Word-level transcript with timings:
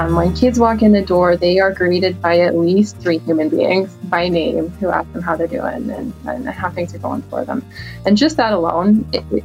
Um, 0.00 0.14
when 0.14 0.34
kids 0.34 0.58
walk 0.58 0.80
in 0.80 0.92
the 0.92 1.02
door, 1.02 1.36
they 1.36 1.58
are 1.58 1.70
greeted 1.70 2.22
by 2.22 2.40
at 2.40 2.56
least 2.56 2.96
three 3.00 3.18
human 3.18 3.50
beings 3.50 3.94
by 4.04 4.28
name 4.28 4.70
who 4.80 4.88
ask 4.88 5.12
them 5.12 5.20
how 5.20 5.36
they're 5.36 5.46
doing 5.46 5.90
and, 5.90 6.14
and 6.26 6.48
how 6.48 6.70
things 6.70 6.94
are 6.94 6.98
going 6.98 7.20
for 7.24 7.44
them. 7.44 7.62
And 8.06 8.16
just 8.16 8.38
that 8.38 8.54
alone 8.54 9.06
it, 9.12 9.44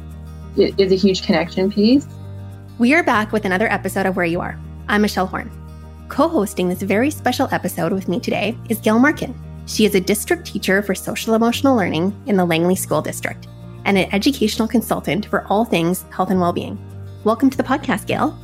it 0.56 0.80
is 0.80 0.92
a 0.92 0.94
huge 0.94 1.26
connection 1.26 1.70
piece. 1.70 2.06
We 2.78 2.94
are 2.94 3.02
back 3.02 3.32
with 3.32 3.44
another 3.44 3.70
episode 3.70 4.06
of 4.06 4.16
Where 4.16 4.24
You 4.24 4.40
Are. 4.40 4.58
I'm 4.88 5.02
Michelle 5.02 5.26
Horn. 5.26 5.50
Co 6.08 6.26
hosting 6.26 6.70
this 6.70 6.80
very 6.80 7.10
special 7.10 7.48
episode 7.52 7.92
with 7.92 8.08
me 8.08 8.18
today 8.18 8.56
is 8.70 8.78
Gail 8.78 8.98
Markin. 8.98 9.34
She 9.66 9.84
is 9.84 9.94
a 9.94 10.00
district 10.00 10.46
teacher 10.46 10.80
for 10.80 10.94
social 10.94 11.34
emotional 11.34 11.76
learning 11.76 12.18
in 12.24 12.38
the 12.38 12.46
Langley 12.46 12.76
School 12.76 13.02
District 13.02 13.46
and 13.84 13.98
an 13.98 14.08
educational 14.14 14.68
consultant 14.68 15.26
for 15.26 15.46
all 15.48 15.66
things 15.66 16.06
health 16.10 16.30
and 16.30 16.40
well 16.40 16.54
being. 16.54 16.78
Welcome 17.24 17.50
to 17.50 17.58
the 17.58 17.62
podcast, 17.62 18.06
Gail. 18.06 18.38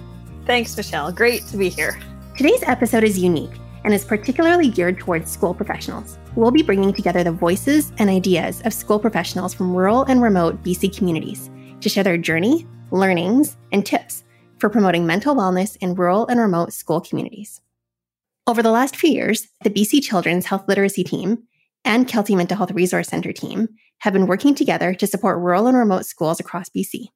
Thanks, 0.44 0.76
Michelle. 0.76 1.12
Great 1.12 1.46
to 1.46 1.56
be 1.56 1.68
here. 1.68 1.98
Today's 2.34 2.62
episode 2.66 3.04
is 3.04 3.18
unique 3.18 3.60
and 3.84 3.92
is 3.92 4.06
particularly 4.06 4.70
geared 4.70 4.98
towards 4.98 5.30
school 5.30 5.52
professionals. 5.52 6.18
We'll 6.34 6.50
be 6.50 6.62
bringing 6.62 6.94
together 6.94 7.22
the 7.22 7.30
voices 7.30 7.92
and 7.98 8.08
ideas 8.08 8.62
of 8.64 8.72
school 8.72 8.98
professionals 8.98 9.52
from 9.52 9.76
rural 9.76 10.04
and 10.04 10.22
remote 10.22 10.62
BC 10.62 10.96
communities 10.96 11.50
to 11.82 11.90
share 11.90 12.02
their 12.02 12.16
journey, 12.16 12.66
learnings, 12.90 13.58
and 13.70 13.84
tips 13.84 14.24
for 14.56 14.70
promoting 14.70 15.06
mental 15.06 15.34
wellness 15.34 15.76
in 15.82 15.94
rural 15.94 16.26
and 16.28 16.40
remote 16.40 16.72
school 16.72 17.02
communities. 17.02 17.60
Over 18.46 18.62
the 18.62 18.70
last 18.70 18.96
few 18.96 19.10
years, 19.10 19.48
the 19.62 19.70
BC 19.70 20.02
Children's 20.02 20.46
Health 20.46 20.64
Literacy 20.66 21.04
Team 21.04 21.42
and 21.84 22.08
Kelty 22.08 22.34
Mental 22.34 22.56
Health 22.56 22.70
Resource 22.70 23.08
Center 23.08 23.32
team 23.32 23.68
have 23.98 24.14
been 24.14 24.26
working 24.26 24.54
together 24.54 24.94
to 24.94 25.06
support 25.06 25.38
rural 25.38 25.66
and 25.66 25.76
remote 25.76 26.06
schools 26.06 26.40
across 26.40 26.70
BC. 26.70 27.08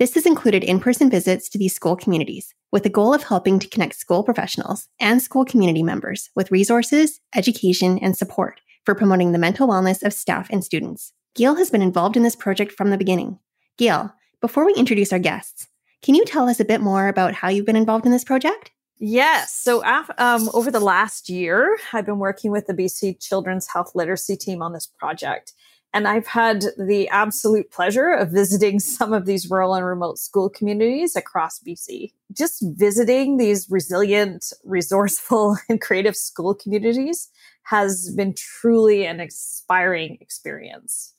This 0.00 0.14
has 0.14 0.26
included 0.26 0.64
in 0.64 0.80
person 0.80 1.08
visits 1.08 1.48
to 1.50 1.58
these 1.58 1.74
school 1.74 1.94
communities 1.94 2.52
with 2.72 2.82
the 2.82 2.88
goal 2.88 3.14
of 3.14 3.22
helping 3.22 3.60
to 3.60 3.68
connect 3.68 3.94
school 3.94 4.24
professionals 4.24 4.88
and 4.98 5.22
school 5.22 5.44
community 5.44 5.84
members 5.84 6.30
with 6.34 6.50
resources, 6.50 7.20
education, 7.36 8.00
and 8.00 8.16
support 8.16 8.60
for 8.84 8.96
promoting 8.96 9.30
the 9.30 9.38
mental 9.38 9.68
wellness 9.68 10.02
of 10.02 10.12
staff 10.12 10.48
and 10.50 10.64
students. 10.64 11.12
Gail 11.36 11.54
has 11.54 11.70
been 11.70 11.80
involved 11.80 12.16
in 12.16 12.24
this 12.24 12.34
project 12.34 12.72
from 12.72 12.90
the 12.90 12.98
beginning. 12.98 13.38
Gail, 13.78 14.12
before 14.40 14.66
we 14.66 14.74
introduce 14.74 15.12
our 15.12 15.20
guests, 15.20 15.68
can 16.02 16.16
you 16.16 16.24
tell 16.24 16.48
us 16.48 16.58
a 16.58 16.64
bit 16.64 16.80
more 16.80 17.06
about 17.06 17.34
how 17.34 17.48
you've 17.48 17.64
been 17.64 17.76
involved 17.76 18.04
in 18.04 18.10
this 18.10 18.24
project? 18.24 18.72
Yes. 18.98 19.54
So, 19.54 19.84
um, 20.18 20.50
over 20.54 20.70
the 20.70 20.80
last 20.80 21.28
year, 21.28 21.78
I've 21.92 22.06
been 22.06 22.18
working 22.18 22.50
with 22.50 22.66
the 22.66 22.74
BC 22.74 23.20
Children's 23.20 23.68
Health 23.68 23.92
Literacy 23.94 24.36
team 24.36 24.60
on 24.60 24.72
this 24.72 24.86
project. 24.86 25.52
And 25.94 26.08
I've 26.08 26.26
had 26.26 26.64
the 26.76 27.08
absolute 27.10 27.70
pleasure 27.70 28.10
of 28.10 28.30
visiting 28.30 28.80
some 28.80 29.12
of 29.12 29.26
these 29.26 29.48
rural 29.48 29.74
and 29.74 29.86
remote 29.86 30.18
school 30.18 30.50
communities 30.50 31.14
across 31.14 31.60
BC. 31.60 32.12
Just 32.36 32.64
visiting 32.76 33.36
these 33.36 33.70
resilient, 33.70 34.52
resourceful, 34.64 35.56
and 35.68 35.80
creative 35.80 36.16
school 36.16 36.54
communities 36.54 37.30
has 37.62 38.12
been 38.14 38.34
truly 38.34 39.06
an 39.06 39.20
inspiring 39.20 40.18
experience. 40.20 41.14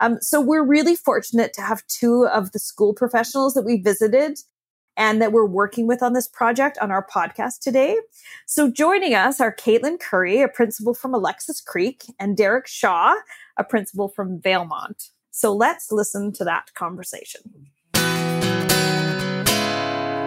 Um, 0.00 0.18
so 0.20 0.40
we're 0.40 0.64
really 0.64 0.96
fortunate 0.96 1.52
to 1.54 1.62
have 1.62 1.86
two 1.86 2.26
of 2.26 2.52
the 2.52 2.58
school 2.58 2.94
professionals 2.94 3.54
that 3.54 3.64
we 3.64 3.80
visited 3.80 4.38
and 4.96 5.20
that 5.20 5.32
we're 5.32 5.46
working 5.46 5.86
with 5.86 6.02
on 6.02 6.12
this 6.12 6.28
project 6.28 6.78
on 6.78 6.90
our 6.90 7.06
podcast 7.06 7.60
today. 7.60 7.96
So 8.46 8.70
joining 8.70 9.14
us 9.14 9.40
are 9.40 9.54
Caitlin 9.54 10.00
Curry, 10.00 10.42
a 10.42 10.48
principal 10.48 10.94
from 10.94 11.14
Alexis 11.14 11.60
Creek, 11.60 12.04
and 12.18 12.36
Derek 12.36 12.66
Shaw, 12.66 13.14
a 13.56 13.64
principal 13.64 14.08
from 14.08 14.40
Valemount. 14.40 15.10
So 15.30 15.52
let's 15.54 15.92
listen 15.92 16.32
to 16.34 16.44
that 16.44 16.72
conversation. 16.74 17.68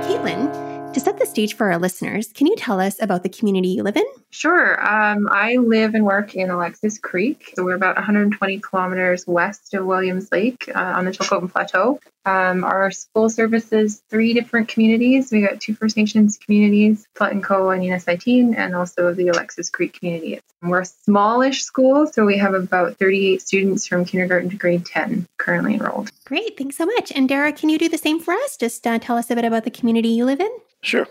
Caitlin, 0.06 0.94
to 0.94 1.00
set 1.00 1.20
the 1.20 1.26
stage 1.26 1.56
for 1.56 1.72
our 1.72 1.80
listeners, 1.80 2.32
can 2.34 2.48
you 2.48 2.56
tell 2.56 2.80
us 2.80 3.02
about 3.02 3.24
the 3.24 3.30
community 3.30 3.70
you 3.70 3.84
live 3.84 3.98
in? 3.98 4.06
Sure. 4.32 4.80
Um, 4.80 5.28
I 5.32 5.56
live 5.56 5.96
and 5.96 6.06
work 6.06 6.36
in 6.36 6.52
Alexis 6.52 7.00
Creek. 7.00 7.54
So 7.56 7.64
we're 7.64 7.76
about 7.76 7.96
120 7.96 8.60
kilometers 8.60 9.26
west 9.26 9.74
of 9.74 9.86
Williams 9.86 10.32
Lake 10.32 10.70
uh, 10.74 10.80
on 10.80 11.06
the 11.06 11.12
Chilcotin 11.12 11.52
Plateau. 11.52 12.00
Um, 12.26 12.64
our 12.64 12.92
school 12.92 13.30
services 13.30 14.04
three 14.10 14.34
different 14.34 14.68
communities. 14.68 15.32
We 15.32 15.42
got 15.42 15.60
two 15.60 15.74
First 15.74 15.98
Nations 15.98 16.38
communities, 16.38 17.08
Tl'etinqox 17.16 17.74
and 17.74 17.84
Yunesit'in, 17.84 18.56
and 18.56 18.76
also 18.76 19.14
the 19.14 19.30
Alexis 19.30 19.70
Creek 19.72 19.94
community. 19.94 20.40
We're 20.62 20.82
a 20.82 20.86
smallish 20.86 21.64
school, 21.64 22.06
so 22.06 22.26
we 22.26 22.38
have 22.38 22.54
about 22.54 22.98
38 22.98 23.42
students 23.42 23.88
from 23.88 24.06
kindergarten 24.06 24.50
to 24.52 24.58
grade 24.58 24.86
10 24.86 25.28
currently 25.38 25.76
enrolled. 25.76 26.12
Great, 26.26 26.58
thanks 26.58 26.78
so 26.78 26.86
much. 26.86 27.12
And 27.14 27.28
Derek, 27.28 27.56
can 27.56 27.70
you 27.70 27.80
do 27.80 27.90
the 27.90 27.98
same 27.98 28.20
for 28.20 28.34
us? 28.34 28.58
Just 28.58 28.86
uh, 28.86 29.00
tell 29.00 29.18
us 29.18 29.32
a 29.32 29.36
bit 29.36 29.46
about 29.46 29.64
the 29.64 29.72
community 29.72 30.10
you 30.10 30.26
live 30.26 30.42
in. 30.42 30.52
Sure. 30.82 31.08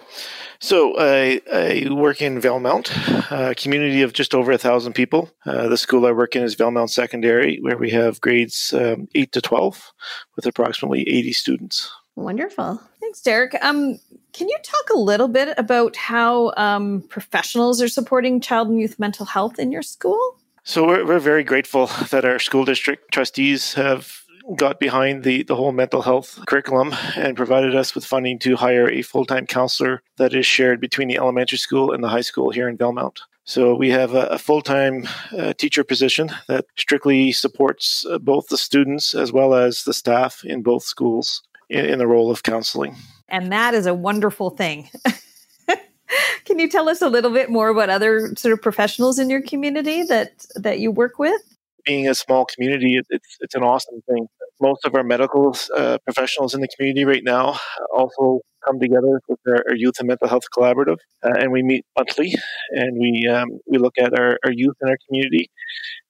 So 0.60 0.94
I, 0.98 1.40
I 1.52 1.88
work 1.90 2.22
in 2.22 2.40
Valemount, 2.40 2.88
a 3.30 3.54
community 3.56 4.02
of 4.02 4.12
just 4.12 4.34
over 4.34 4.52
a 4.52 4.58
thousand 4.58 4.94
people. 4.94 5.30
Uh, 5.46 5.68
the 5.68 5.76
school 5.76 6.06
I 6.06 6.12
work 6.12 6.36
in 6.36 6.42
is 6.42 6.56
Valemount 6.56 6.90
Secondary, 6.90 7.58
where 7.60 7.76
we 7.76 7.90
have 7.90 8.20
grades 8.20 8.72
um, 8.72 9.08
eight 9.14 9.32
to 9.32 9.40
twelve, 9.40 9.92
with 10.36 10.46
approximately 10.46 11.08
eighty 11.08 11.32
students. 11.32 11.90
Wonderful. 12.14 12.80
Thanks, 13.00 13.20
Derek. 13.20 13.54
Um, 13.62 13.98
can 14.32 14.48
you 14.48 14.58
talk 14.62 14.90
a 14.92 14.98
little 14.98 15.28
bit 15.28 15.56
about 15.56 15.96
how 15.96 16.52
um, 16.56 17.02
professionals 17.08 17.80
are 17.80 17.88
supporting 17.88 18.40
child 18.40 18.68
and 18.68 18.80
youth 18.80 18.98
mental 18.98 19.24
health 19.24 19.58
in 19.58 19.72
your 19.72 19.82
school? 19.82 20.38
So 20.64 20.86
we're, 20.86 21.06
we're 21.06 21.18
very 21.18 21.44
grateful 21.44 21.86
that 22.10 22.24
our 22.24 22.38
school 22.38 22.64
district 22.64 23.12
trustees 23.12 23.74
have 23.74 24.22
got 24.56 24.80
behind 24.80 25.24
the, 25.24 25.42
the 25.42 25.56
whole 25.56 25.72
mental 25.72 26.02
health 26.02 26.38
curriculum 26.46 26.94
and 27.16 27.36
provided 27.36 27.74
us 27.74 27.94
with 27.94 28.04
funding 28.04 28.38
to 28.40 28.56
hire 28.56 28.88
a 28.90 29.02
full 29.02 29.24
time 29.24 29.46
counselor 29.46 30.02
that 30.16 30.34
is 30.34 30.46
shared 30.46 30.80
between 30.80 31.08
the 31.08 31.18
elementary 31.18 31.58
school 31.58 31.92
and 31.92 32.02
the 32.02 32.08
high 32.08 32.22
school 32.22 32.50
here 32.50 32.68
in 32.68 32.78
Valemount. 32.78 33.18
So 33.44 33.74
we 33.74 33.88
have 33.90 34.14
a, 34.14 34.26
a 34.26 34.38
full 34.38 34.60
time 34.62 35.08
uh, 35.36 35.54
teacher 35.54 35.84
position 35.84 36.30
that 36.48 36.66
strictly 36.76 37.32
supports 37.32 38.04
uh, 38.10 38.18
both 38.18 38.48
the 38.48 38.58
students 38.58 39.14
as 39.14 39.32
well 39.32 39.54
as 39.54 39.84
the 39.84 39.94
staff 39.94 40.44
in 40.44 40.62
both 40.62 40.82
schools 40.82 41.42
in, 41.70 41.84
in 41.84 41.98
the 41.98 42.06
role 42.06 42.30
of 42.30 42.42
counseling. 42.42 42.94
And 43.28 43.52
that 43.52 43.74
is 43.74 43.86
a 43.86 43.94
wonderful 43.94 44.50
thing. 44.50 44.90
Can 46.44 46.58
you 46.58 46.68
tell 46.68 46.88
us 46.88 47.02
a 47.02 47.08
little 47.08 47.30
bit 47.30 47.50
more 47.50 47.68
about 47.68 47.90
other 47.90 48.34
sort 48.36 48.54
of 48.54 48.62
professionals 48.62 49.18
in 49.18 49.28
your 49.28 49.42
community 49.42 50.02
that 50.04 50.46
that 50.56 50.80
you 50.80 50.90
work 50.90 51.18
with? 51.18 51.40
Being 51.88 52.08
a 52.08 52.14
small 52.14 52.44
community, 52.52 52.92
it's 52.96 53.32
it's 53.40 53.54
an 53.54 53.64
awesome 53.72 54.00
thing 54.08 54.22
most 54.60 54.84
of 54.84 54.94
our 54.94 55.04
medical 55.04 55.56
uh, 55.76 55.98
professionals 56.04 56.54
in 56.54 56.60
the 56.60 56.68
community 56.76 57.04
right 57.04 57.22
now 57.24 57.58
also 57.94 58.40
come 58.66 58.78
together 58.80 59.20
with 59.28 59.38
our, 59.46 59.62
our 59.68 59.76
youth 59.76 59.94
and 59.98 60.08
mental 60.08 60.28
health 60.28 60.44
collaborative, 60.56 60.98
uh, 61.24 61.34
and 61.38 61.52
we 61.52 61.62
meet 61.62 61.84
monthly, 61.96 62.34
and 62.70 62.98
we 62.98 63.28
um, 63.28 63.48
we 63.70 63.78
look 63.78 63.94
at 63.98 64.18
our, 64.18 64.38
our 64.44 64.52
youth 64.52 64.76
in 64.82 64.88
our 64.88 64.98
community, 65.06 65.50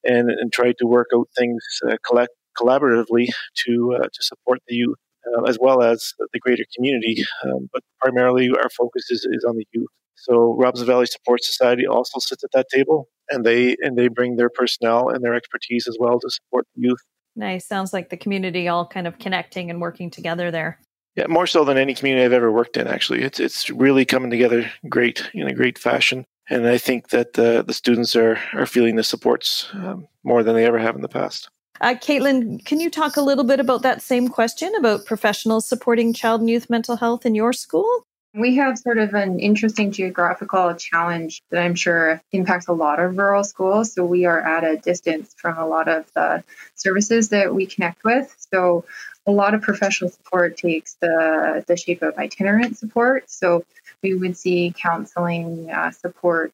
and 0.03 0.29
and 0.29 0.51
try 0.51 0.73
to 0.79 0.85
work 0.85 1.07
out 1.15 1.27
things 1.37 1.63
uh, 1.87 1.95
collect 2.07 2.33
collaboratively 2.59 3.27
to 3.65 3.73
uh, 3.97 4.07
to 4.15 4.21
support 4.21 4.59
the 4.67 4.75
youth 4.75 4.97
uh, 5.27 5.43
as 5.43 5.57
well 5.59 5.81
as 5.81 6.13
the 6.33 6.39
greater 6.39 6.65
community. 6.75 7.23
Um, 7.43 7.69
but 7.71 7.83
primarily, 8.01 8.49
our 8.49 8.69
focus 8.69 9.09
is, 9.09 9.27
is 9.31 9.45
on 9.47 9.55
the 9.57 9.65
youth. 9.71 9.89
So 10.23 10.55
Robson 10.57 10.85
Valley 10.85 11.05
Support 11.05 11.43
Society 11.43 11.87
also 11.87 12.19
sits 12.19 12.43
at 12.43 12.51
that 12.53 12.67
table, 12.73 13.07
and 13.29 13.45
they 13.45 13.75
and 13.81 13.97
they 13.97 14.07
bring 14.07 14.35
their 14.35 14.49
personnel 14.49 15.09
and 15.09 15.23
their 15.23 15.33
expertise 15.33 15.87
as 15.87 15.97
well 15.99 16.19
to 16.19 16.29
support 16.29 16.65
youth 16.75 16.99
Nice. 17.39 17.65
Sounds 17.65 17.93
like 17.93 18.09
the 18.09 18.17
community 18.17 18.67
all 18.67 18.85
kind 18.85 19.07
of 19.07 19.17
connecting 19.17 19.69
and 19.69 19.79
working 19.79 20.11
together 20.11 20.51
there. 20.51 20.79
Yeah, 21.15 21.27
more 21.27 21.47
so 21.47 21.63
than 21.63 21.77
any 21.77 21.93
community 21.93 22.25
I've 22.25 22.33
ever 22.33 22.51
worked 22.51 22.77
in. 22.77 22.87
Actually, 22.87 23.23
it's 23.23 23.39
it's 23.39 23.69
really 23.69 24.05
coming 24.05 24.29
together 24.29 24.69
great 24.87 25.29
in 25.33 25.47
a 25.47 25.53
great 25.53 25.77
fashion, 25.77 26.25
and 26.49 26.67
I 26.67 26.77
think 26.77 27.09
that 27.09 27.33
the 27.33 27.63
the 27.65 27.73
students 27.73 28.15
are 28.15 28.37
are 28.53 28.65
feeling 28.65 28.95
the 28.95 29.03
supports 29.03 29.69
um, 29.73 30.07
more 30.23 30.43
than 30.43 30.55
they 30.55 30.65
ever 30.65 30.79
have 30.79 30.95
in 30.95 31.01
the 31.01 31.09
past. 31.09 31.49
Uh, 31.81 31.95
Caitlin, 31.95 32.63
can 32.65 32.81
you 32.81 32.89
talk 32.89 33.15
a 33.15 33.21
little 33.21 33.45
bit 33.45 33.61
about 33.61 33.83
that 33.83 34.01
same 34.01 34.27
question 34.27 34.75
about 34.75 35.05
professionals 35.05 35.65
supporting 35.65 36.13
child 36.13 36.41
and 36.41 36.49
youth 36.49 36.69
mental 36.69 36.97
health 36.97 37.25
in 37.25 37.35
your 37.35 37.53
school? 37.53 38.05
We 38.33 38.57
have 38.57 38.77
sort 38.77 38.99
of 38.99 39.15
an 39.15 39.39
interesting 39.39 39.91
geographical 39.91 40.75
challenge 40.75 41.41
that 41.49 41.63
I'm 41.63 41.73
sure 41.73 42.21
impacts 42.31 42.67
a 42.67 42.73
lot 42.73 42.99
of 42.99 43.17
rural 43.17 43.43
schools. 43.43 43.93
So 43.93 44.05
we 44.05 44.25
are 44.25 44.39
at 44.39 44.63
a 44.63 44.77
distance 44.77 45.33
from 45.35 45.57
a 45.57 45.67
lot 45.67 45.87
of 45.87 46.11
the 46.13 46.43
services 46.75 47.29
that 47.29 47.53
we 47.55 47.65
connect 47.65 48.03
with. 48.03 48.35
So 48.53 48.85
a 49.25 49.31
lot 49.31 49.53
of 49.53 49.61
professional 49.61 50.11
support 50.11 50.57
takes 50.57 50.95
the, 51.01 51.63
the 51.67 51.75
shape 51.75 52.03
of 52.03 52.17
itinerant 52.17 52.77
support. 52.77 53.29
So 53.29 53.65
we 54.03 54.13
would 54.13 54.37
see 54.37 54.73
counseling 54.77 55.69
uh, 55.71 55.91
support 55.91 56.53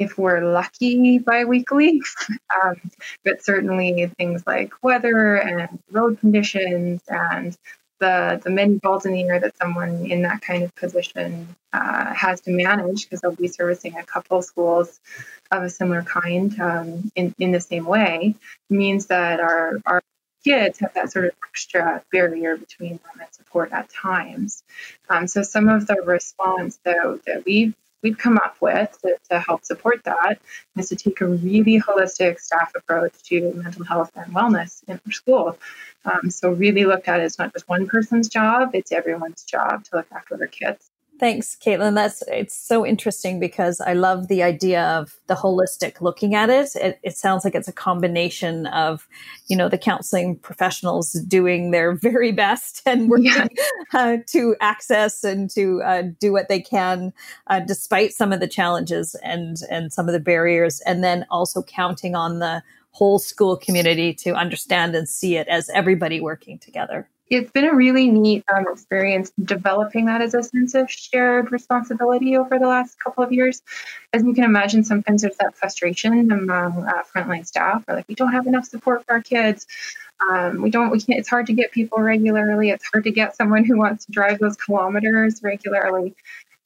if 0.00 0.16
we're 0.16 0.40
lucky 0.50 1.18
biweekly, 1.18 2.00
um, 2.64 2.76
but 3.24 3.44
certainly 3.44 4.10
things 4.16 4.42
like 4.46 4.72
weather 4.82 5.36
and 5.36 5.78
road 5.90 6.18
conditions 6.18 7.02
and 7.06 7.56
the 8.00 8.40
the 8.42 8.50
many 8.50 8.74
balls 8.78 9.06
in 9.06 9.12
the 9.12 9.22
air 9.22 9.38
that 9.38 9.56
someone 9.56 10.06
in 10.06 10.22
that 10.22 10.42
kind 10.42 10.64
of 10.64 10.74
position 10.74 11.54
uh, 11.72 12.12
has 12.12 12.40
to 12.42 12.50
manage 12.50 13.04
because 13.04 13.20
they'll 13.20 13.36
be 13.36 13.48
servicing 13.48 13.96
a 13.96 14.02
couple 14.02 14.42
schools 14.42 15.00
of 15.50 15.62
a 15.62 15.70
similar 15.70 16.02
kind 16.02 16.58
um, 16.60 17.12
in 17.14 17.34
in 17.38 17.52
the 17.52 17.60
same 17.60 17.84
way 17.84 18.34
means 18.68 19.06
that 19.06 19.40
our 19.40 19.78
our 19.86 20.02
kids 20.42 20.78
have 20.78 20.94
that 20.94 21.12
sort 21.12 21.26
of 21.26 21.32
extra 21.48 22.02
barrier 22.10 22.56
between 22.56 22.92
them 22.92 23.20
and 23.20 23.32
support 23.32 23.70
at 23.72 23.90
times. 23.90 24.62
Um, 25.08 25.26
so 25.26 25.42
some 25.42 25.68
of 25.68 25.86
the 25.86 25.96
response 26.04 26.80
though 26.84 27.20
that 27.26 27.44
we've 27.44 27.74
we've 28.02 28.18
come 28.18 28.36
up 28.38 28.56
with 28.60 28.98
to, 29.02 29.16
to 29.30 29.40
help 29.40 29.64
support 29.64 30.02
that 30.04 30.40
is 30.76 30.88
to 30.88 30.96
take 30.96 31.20
a 31.20 31.26
really 31.26 31.80
holistic 31.80 32.40
staff 32.40 32.72
approach 32.74 33.12
to 33.24 33.52
mental 33.54 33.84
health 33.84 34.10
and 34.16 34.32
wellness 34.34 34.82
in 34.88 35.00
our 35.04 35.12
school. 35.12 35.58
Um, 36.04 36.30
so 36.30 36.50
really 36.50 36.84
looked 36.84 37.08
at 37.08 37.20
as 37.20 37.38
not 37.38 37.52
just 37.52 37.68
one 37.68 37.86
person's 37.86 38.28
job, 38.28 38.74
it's 38.74 38.92
everyone's 38.92 39.44
job 39.44 39.84
to 39.84 39.96
look 39.96 40.06
after 40.12 40.36
their 40.36 40.46
kids. 40.46 40.89
Thanks, 41.20 41.54
Caitlin. 41.54 41.96
That's 41.96 42.22
it's 42.28 42.54
so 42.54 42.86
interesting 42.86 43.38
because 43.38 43.78
I 43.78 43.92
love 43.92 44.28
the 44.28 44.42
idea 44.42 44.82
of 44.82 45.20
the 45.26 45.34
holistic 45.34 46.00
looking 46.00 46.34
at 46.34 46.48
it. 46.48 46.74
It, 46.76 46.98
it 47.02 47.14
sounds 47.14 47.44
like 47.44 47.54
it's 47.54 47.68
a 47.68 47.74
combination 47.74 48.66
of, 48.68 49.06
you 49.46 49.54
know, 49.54 49.68
the 49.68 49.76
counseling 49.76 50.36
professionals 50.36 51.12
doing 51.12 51.72
their 51.72 51.94
very 52.08 52.32
best 52.32 52.80
and 52.86 53.10
working 53.10 53.26
yeah. 53.26 53.46
uh, 53.92 54.16
to 54.28 54.56
access 54.62 55.22
and 55.22 55.50
to 55.50 55.82
uh, 55.82 56.04
do 56.20 56.32
what 56.32 56.48
they 56.48 56.60
can, 56.60 57.12
uh, 57.48 57.60
despite 57.60 58.14
some 58.14 58.32
of 58.32 58.40
the 58.40 58.48
challenges 58.48 59.14
and 59.22 59.58
and 59.70 59.92
some 59.92 60.08
of 60.08 60.14
the 60.14 60.20
barriers, 60.20 60.80
and 60.86 61.04
then 61.04 61.26
also 61.30 61.62
counting 61.62 62.14
on 62.14 62.38
the 62.38 62.62
whole 62.92 63.18
school 63.18 63.58
community 63.58 64.14
to 64.14 64.30
understand 64.30 64.94
and 64.94 65.06
see 65.06 65.36
it 65.36 65.46
as 65.48 65.68
everybody 65.74 66.18
working 66.18 66.58
together 66.58 67.10
it's 67.30 67.52
been 67.52 67.64
a 67.64 67.74
really 67.74 68.10
neat 68.10 68.44
um, 68.52 68.66
experience 68.68 69.30
developing 69.42 70.06
that 70.06 70.20
as 70.20 70.34
a 70.34 70.42
sense 70.42 70.74
of 70.74 70.90
shared 70.90 71.52
responsibility 71.52 72.36
over 72.36 72.58
the 72.58 72.66
last 72.66 72.98
couple 73.02 73.22
of 73.22 73.32
years. 73.32 73.62
As 74.12 74.24
you 74.24 74.34
can 74.34 74.42
imagine, 74.42 74.82
sometimes 74.82 75.22
there's 75.22 75.36
that 75.36 75.56
frustration 75.56 76.32
among 76.32 76.84
uh, 76.84 77.02
frontline 77.14 77.46
staff, 77.46 77.84
or 77.86 77.94
like 77.94 78.08
we 78.08 78.16
don't 78.16 78.32
have 78.32 78.48
enough 78.48 78.64
support 78.64 79.06
for 79.06 79.12
our 79.12 79.22
kids. 79.22 79.66
Um, 80.28 80.60
we 80.60 80.70
don't. 80.70 80.90
We 80.90 81.00
can't. 81.00 81.20
It's 81.20 81.28
hard 81.28 81.46
to 81.46 81.52
get 81.52 81.70
people 81.70 82.00
regularly. 82.00 82.70
It's 82.70 82.84
hard 82.92 83.04
to 83.04 83.12
get 83.12 83.36
someone 83.36 83.64
who 83.64 83.78
wants 83.78 84.06
to 84.06 84.12
drive 84.12 84.40
those 84.40 84.56
kilometers 84.56 85.40
regularly. 85.42 86.14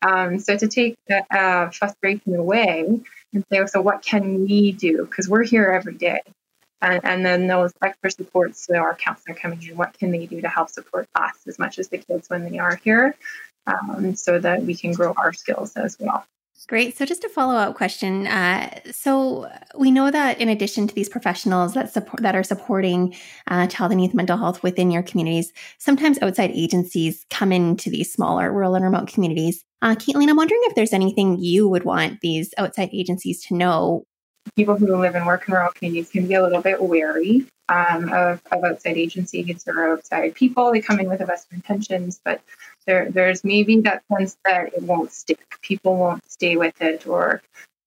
Um, 0.00 0.38
so 0.38 0.56
to 0.56 0.66
take 0.66 0.96
that 1.08 1.26
uh, 1.30 1.70
frustration 1.70 2.34
away 2.34 3.00
and 3.32 3.44
say, 3.50 3.64
so 3.66 3.80
what 3.80 4.02
can 4.02 4.44
we 4.44 4.72
do? 4.72 5.04
Because 5.04 5.28
we're 5.28 5.44
here 5.44 5.66
every 5.66 5.94
day. 5.94 6.20
And, 6.82 7.00
and 7.04 7.24
then 7.24 7.46
those 7.46 7.72
extra 7.82 8.10
supports, 8.10 8.66
so 8.66 8.74
our 8.76 8.94
counselor 8.94 9.34
coming 9.34 9.62
in, 9.62 9.76
what 9.76 9.98
can 9.98 10.10
they 10.10 10.26
do 10.26 10.40
to 10.40 10.48
help 10.48 10.68
support 10.68 11.08
us 11.14 11.34
as 11.46 11.58
much 11.58 11.78
as 11.78 11.88
the 11.88 11.98
kids 11.98 12.28
when 12.28 12.50
they 12.50 12.58
are 12.58 12.76
here, 12.76 13.16
um, 13.66 14.14
so 14.14 14.38
that 14.38 14.62
we 14.62 14.74
can 14.74 14.92
grow 14.92 15.14
our 15.16 15.32
skills 15.32 15.76
as 15.76 15.96
well. 15.98 16.26
Great. 16.66 16.96
So, 16.96 17.04
just 17.04 17.24
a 17.24 17.28
follow 17.28 17.56
up 17.56 17.74
question. 17.74 18.26
Uh, 18.26 18.80
so, 18.90 19.50
we 19.76 19.90
know 19.90 20.10
that 20.10 20.40
in 20.40 20.48
addition 20.48 20.86
to 20.86 20.94
these 20.94 21.10
professionals 21.10 21.74
that 21.74 21.92
support 21.92 22.22
that 22.22 22.34
are 22.34 22.42
supporting 22.42 23.14
uh, 23.48 23.66
child 23.66 23.92
and 23.92 24.02
youth 24.02 24.14
mental 24.14 24.38
health 24.38 24.62
within 24.62 24.90
your 24.90 25.02
communities, 25.02 25.52
sometimes 25.78 26.18
outside 26.22 26.52
agencies 26.52 27.26
come 27.28 27.52
into 27.52 27.90
these 27.90 28.10
smaller 28.10 28.50
rural 28.50 28.76
and 28.76 28.84
remote 28.84 29.08
communities. 29.08 29.62
Uh, 29.82 29.94
Caitlin, 29.94 30.30
I'm 30.30 30.36
wondering 30.36 30.60
if 30.64 30.74
there's 30.74 30.94
anything 30.94 31.38
you 31.38 31.68
would 31.68 31.84
want 31.84 32.20
these 32.22 32.54
outside 32.56 32.88
agencies 32.94 33.42
to 33.46 33.54
know 33.54 34.04
people 34.56 34.76
who 34.76 34.96
live 34.96 35.14
and 35.14 35.26
work 35.26 35.48
in 35.48 35.54
rural 35.54 35.72
communities 35.72 36.10
can 36.10 36.26
be 36.26 36.34
a 36.34 36.42
little 36.42 36.62
bit 36.62 36.80
wary 36.82 37.46
um, 37.68 38.12
of, 38.12 38.42
of 38.52 38.64
outside 38.64 38.96
agencies 38.96 39.64
or 39.66 39.92
outside 39.92 40.34
people. 40.34 40.72
They 40.72 40.80
come 40.80 41.00
in 41.00 41.08
with 41.08 41.20
the 41.20 41.26
best 41.26 41.52
intentions, 41.52 42.20
but 42.24 42.40
there, 42.86 43.10
there's 43.10 43.44
maybe 43.44 43.80
that 43.80 44.02
sense 44.12 44.36
that 44.44 44.74
it 44.74 44.82
won't 44.82 45.12
stick. 45.12 45.40
People 45.62 45.96
won't 45.96 46.30
stay 46.30 46.56
with 46.56 46.80
it, 46.82 47.06
or 47.06 47.42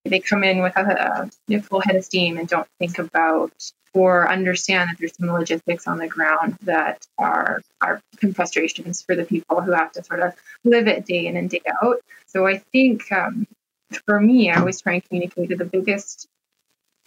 they 0.05 0.19
come 0.19 0.43
in 0.43 0.61
with 0.61 0.75
a, 0.77 1.29
a 1.49 1.61
full 1.61 1.81
head 1.81 1.95
of 1.95 2.05
steam 2.05 2.37
and 2.37 2.47
don't 2.47 2.67
think 2.79 2.97
about 2.97 3.53
or 3.93 4.29
understand 4.29 4.89
that 4.89 4.97
there's 4.99 5.15
some 5.17 5.31
logistics 5.31 5.87
on 5.87 5.97
the 5.97 6.07
ground 6.07 6.57
that 6.61 7.05
are 7.17 7.61
are 7.81 8.01
frustrations 8.33 9.01
for 9.01 9.15
the 9.15 9.25
people 9.25 9.61
who 9.61 9.71
have 9.71 9.91
to 9.91 10.03
sort 10.03 10.19
of 10.19 10.33
live 10.63 10.87
it 10.87 11.05
day 11.05 11.25
in 11.25 11.37
and 11.37 11.49
day 11.49 11.61
out. 11.81 11.97
So 12.27 12.45
I 12.45 12.59
think 12.71 13.11
um, 13.11 13.47
for 14.05 14.19
me, 14.19 14.51
I 14.51 14.59
always 14.59 14.81
try 14.81 14.93
and 14.93 15.03
communicate 15.03 15.49
that 15.49 15.57
the 15.57 15.65
biggest 15.65 16.27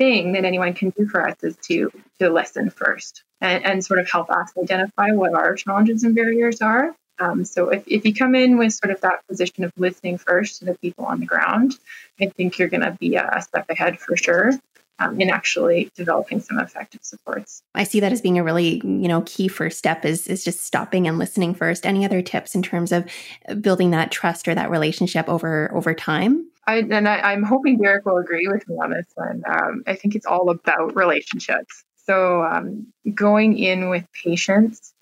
thing 0.00 0.32
that 0.32 0.47
anyone 0.47 0.73
can 0.73 0.88
do 0.91 1.06
for 1.06 1.29
us 1.29 1.37
is 1.43 1.56
to 1.58 1.93
to 2.19 2.31
listen 2.31 2.70
first 2.70 3.23
and, 3.43 3.64
and 3.67 3.85
sort 3.85 4.00
of 4.00 4.11
help 4.11 4.31
us 4.31 4.50
identify 4.61 5.11
what 5.12 5.35
our 5.35 5.55
challenges 5.55 6.02
and 6.05 6.14
barriers 6.14 6.62
are. 6.62 6.97
Um, 7.19 7.44
so 7.44 7.69
if, 7.69 7.85
if 7.87 8.06
you 8.06 8.14
come 8.14 8.35
in 8.35 8.56
with 8.56 8.73
sort 8.73 8.93
of 8.93 9.02
that 9.02 9.26
position 9.29 9.62
of 9.62 9.73
listening 9.76 10.17
first 10.17 10.61
to 10.61 10.64
the 10.64 10.75
people 10.79 11.05
on 11.05 11.20
the 11.20 11.26
ground, 11.26 11.79
I 12.19 12.29
think 12.29 12.58
you're 12.58 12.69
going 12.69 12.81
to 12.81 12.97
be 12.99 13.17
a 13.17 13.43
step 13.43 13.67
ahead 13.69 13.99
for 14.00 14.17
sure. 14.17 14.52
Um, 15.02 15.19
in 15.19 15.31
actually 15.31 15.91
developing 15.94 16.41
some 16.41 16.58
effective 16.58 17.00
supports. 17.03 17.62
I 17.75 17.85
see 17.85 18.00
that 18.00 18.12
as 18.12 18.20
being 18.20 18.38
a 18.38 18.44
really, 18.44 18.82
you 18.85 19.08
know, 19.08 19.23
key 19.25 19.49
first 19.49 19.79
step 19.79 20.05
is 20.05 20.29
is 20.29 20.44
just 20.44 20.62
stopping 20.67 21.08
and 21.08 21.17
listening 21.17 21.55
first. 21.55 21.87
Any 21.87 22.05
other 22.05 22.20
tips 22.20 22.55
in 22.55 22.61
terms 22.61 22.93
of 22.93 23.11
building 23.62 23.93
that 23.93 24.11
trust 24.11 24.46
or 24.46 24.55
that 24.55 24.69
relationship 24.70 25.26
over 25.26 25.75
over 25.75 25.94
time? 25.94 26.50
I, 26.66 26.76
and 26.78 27.08
I, 27.08 27.32
am 27.32 27.42
hoping 27.42 27.78
Derek 27.78 28.04
will 28.04 28.18
agree 28.18 28.46
with 28.46 28.68
me 28.68 28.76
on 28.76 28.90
this 28.90 29.06
one. 29.14 29.42
Um, 29.46 29.82
I 29.86 29.94
think 29.94 30.14
it's 30.14 30.26
all 30.26 30.50
about 30.50 30.94
relationships. 30.94 31.84
So 32.06 32.42
um, 32.42 32.92
going 33.14 33.58
in 33.58 33.88
with 33.88 34.06
patience 34.12 34.92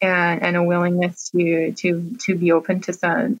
and, 0.00 0.42
and 0.42 0.56
a 0.56 0.62
willingness 0.62 1.30
to 1.30 1.72
to 1.72 2.16
to 2.20 2.34
be 2.34 2.52
open 2.52 2.80
to 2.82 2.92
some 2.92 3.38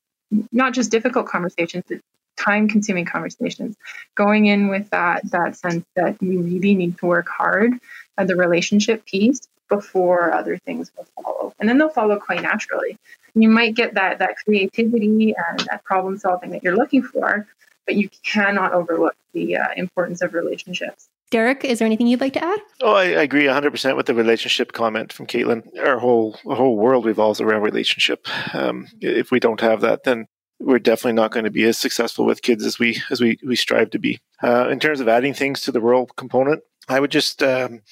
not 0.52 0.74
just 0.74 0.90
difficult 0.90 1.26
conversations, 1.26 1.84
but 1.88 2.00
time 2.36 2.68
consuming 2.68 3.04
conversations. 3.04 3.76
Going 4.14 4.46
in 4.46 4.68
with 4.68 4.90
that 4.90 5.30
that 5.30 5.56
sense 5.56 5.84
that 5.96 6.20
you 6.22 6.40
really 6.40 6.74
need 6.74 6.98
to 6.98 7.06
work 7.06 7.28
hard 7.28 7.72
at 8.18 8.26
the 8.26 8.36
relationship 8.36 9.04
piece 9.06 9.40
before 9.70 10.34
other 10.34 10.58
things 10.58 10.90
will 10.96 11.06
follow. 11.22 11.54
And 11.58 11.68
then 11.68 11.78
they'll 11.78 11.88
follow 11.88 12.18
quite 12.18 12.42
naturally. 12.42 12.98
You 13.34 13.48
might 13.48 13.74
get 13.74 13.94
that 13.94 14.18
that 14.18 14.36
creativity 14.44 15.34
and 15.48 15.60
that 15.70 15.82
problem 15.84 16.18
solving 16.18 16.50
that 16.50 16.62
you're 16.62 16.76
looking 16.76 17.02
for, 17.02 17.46
but 17.86 17.94
you 17.94 18.10
cannot 18.24 18.72
overlook 18.72 19.16
the 19.32 19.56
uh, 19.56 19.68
importance 19.76 20.20
of 20.20 20.34
relationships. 20.34 21.08
Derek, 21.30 21.64
is 21.64 21.78
there 21.78 21.86
anything 21.86 22.08
you'd 22.08 22.20
like 22.20 22.32
to 22.32 22.44
add? 22.44 22.58
Oh, 22.82 22.94
I, 22.94 23.04
I 23.04 23.22
agree 23.22 23.44
100% 23.44 23.96
with 23.96 24.06
the 24.06 24.14
relationship 24.14 24.72
comment 24.72 25.12
from 25.12 25.26
Caitlin. 25.26 25.62
Our 25.78 26.00
whole 26.00 26.36
our 26.44 26.56
whole 26.56 26.76
world 26.76 27.06
revolves 27.06 27.40
around 27.40 27.62
relationship. 27.62 28.26
Um, 28.52 28.88
if 29.00 29.30
we 29.30 29.38
don't 29.38 29.60
have 29.60 29.80
that, 29.82 30.02
then 30.02 30.26
we're 30.58 30.80
definitely 30.80 31.12
not 31.12 31.30
going 31.30 31.44
to 31.44 31.50
be 31.50 31.64
as 31.64 31.78
successful 31.78 32.26
with 32.26 32.42
kids 32.42 32.66
as 32.66 32.78
we 32.78 33.00
as 33.10 33.20
we, 33.20 33.38
we 33.46 33.54
strive 33.54 33.90
to 33.90 33.98
be. 33.98 34.18
Uh, 34.42 34.68
in 34.70 34.80
terms 34.80 35.00
of 35.00 35.08
adding 35.08 35.32
things 35.32 35.60
to 35.62 35.72
the 35.72 35.80
rural 35.80 36.06
component, 36.06 36.62
I 36.88 36.98
would 36.98 37.12
just, 37.12 37.42
um, 37.42 37.82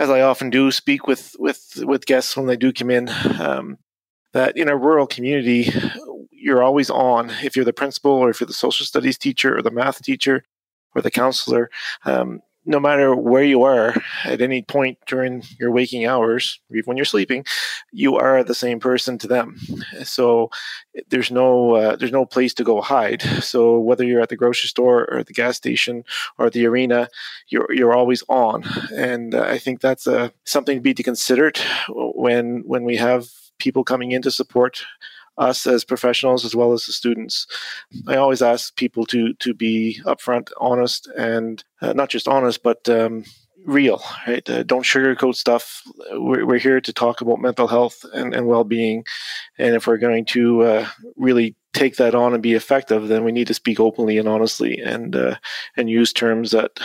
as 0.00 0.08
I 0.08 0.22
often 0.22 0.50
do, 0.50 0.72
speak 0.72 1.06
with 1.06 1.36
with 1.38 1.74
with 1.82 2.06
guests 2.06 2.36
when 2.36 2.46
they 2.46 2.56
do 2.56 2.72
come 2.72 2.90
in. 2.90 3.08
Um, 3.38 3.78
that 4.32 4.56
in 4.56 4.68
a 4.68 4.76
rural 4.76 5.06
community, 5.06 5.70
you're 6.30 6.62
always 6.62 6.88
on. 6.88 7.30
If 7.42 7.54
you're 7.54 7.64
the 7.64 7.72
principal, 7.72 8.12
or 8.12 8.30
if 8.30 8.40
you're 8.40 8.46
the 8.46 8.52
social 8.52 8.86
studies 8.86 9.18
teacher, 9.18 9.56
or 9.56 9.62
the 9.62 9.70
math 9.70 10.02
teacher, 10.02 10.44
or 10.94 11.02
the 11.02 11.10
counselor, 11.10 11.70
um, 12.06 12.40
no 12.66 12.78
matter 12.78 13.16
where 13.16 13.42
you 13.42 13.62
are 13.62 13.94
at 14.24 14.40
any 14.40 14.62
point 14.62 14.98
during 15.06 15.42
your 15.58 15.70
waking 15.70 16.06
hours, 16.06 16.60
even 16.70 16.84
when 16.84 16.96
you're 16.96 17.04
sleeping, 17.04 17.44
you 17.92 18.16
are 18.16 18.44
the 18.44 18.54
same 18.54 18.78
person 18.80 19.18
to 19.18 19.26
them. 19.26 19.58
So 20.04 20.50
there's 21.08 21.30
no 21.30 21.74
uh, 21.74 21.96
there's 21.96 22.12
no 22.12 22.26
place 22.26 22.54
to 22.54 22.64
go 22.64 22.80
hide. 22.80 23.22
So 23.42 23.78
whether 23.78 24.04
you're 24.04 24.20
at 24.20 24.28
the 24.28 24.36
grocery 24.36 24.68
store 24.68 25.10
or 25.10 25.24
the 25.24 25.32
gas 25.32 25.56
station 25.56 26.04
or 26.38 26.50
the 26.50 26.66
arena, 26.66 27.08
you're 27.48 27.72
you're 27.72 27.94
always 27.94 28.22
on. 28.28 28.64
And 28.94 29.34
uh, 29.34 29.42
I 29.42 29.58
think 29.58 29.80
that's 29.80 30.06
uh, 30.06 30.30
something 30.44 30.76
to 30.78 30.82
be 30.82 30.94
considered 30.94 31.58
when 31.88 32.62
when 32.66 32.84
we 32.84 32.96
have 32.96 33.28
people 33.58 33.84
coming 33.84 34.12
in 34.12 34.22
to 34.22 34.30
support 34.30 34.84
us 35.40 35.66
as 35.66 35.84
professionals 35.84 36.44
as 36.44 36.54
well 36.54 36.72
as 36.72 36.84
the 36.84 36.92
students. 36.92 37.46
I 38.06 38.16
always 38.16 38.42
ask 38.42 38.76
people 38.76 39.06
to 39.06 39.34
to 39.34 39.54
be 39.54 40.00
upfront, 40.04 40.52
honest, 40.58 41.10
and 41.16 41.64
uh, 41.80 41.94
not 41.94 42.10
just 42.10 42.28
honest, 42.28 42.62
but 42.62 42.88
um, 42.88 43.24
real. 43.64 44.02
Right? 44.26 44.48
Uh, 44.48 44.62
don't 44.62 44.84
sugarcoat 44.84 45.34
stuff. 45.34 45.82
We're, 46.12 46.44
we're, 46.44 46.58
here 46.58 46.80
to 46.80 46.92
talk 46.92 47.20
about 47.20 47.40
mental 47.40 47.66
health 47.66 48.04
and, 48.12 48.34
and 48.34 48.46
well 48.46 48.64
being, 48.64 49.04
and 49.58 49.74
if 49.74 49.86
we're 49.86 49.96
going 49.96 50.26
to 50.26 50.62
uh, 50.62 50.88
really 51.16 51.56
take 51.72 51.96
that 51.96 52.14
on 52.14 52.34
and 52.34 52.42
be 52.42 52.54
effective, 52.54 53.08
then 53.08 53.24
we 53.24 53.32
need 53.32 53.46
to 53.46 53.54
speak 53.54 53.80
openly 53.80 54.18
and 54.18 54.28
honestly, 54.28 54.78
and 54.78 55.16
uh, 55.16 55.36
and 55.76 55.90
use 55.90 56.12
terms 56.12 56.50
that 56.50 56.78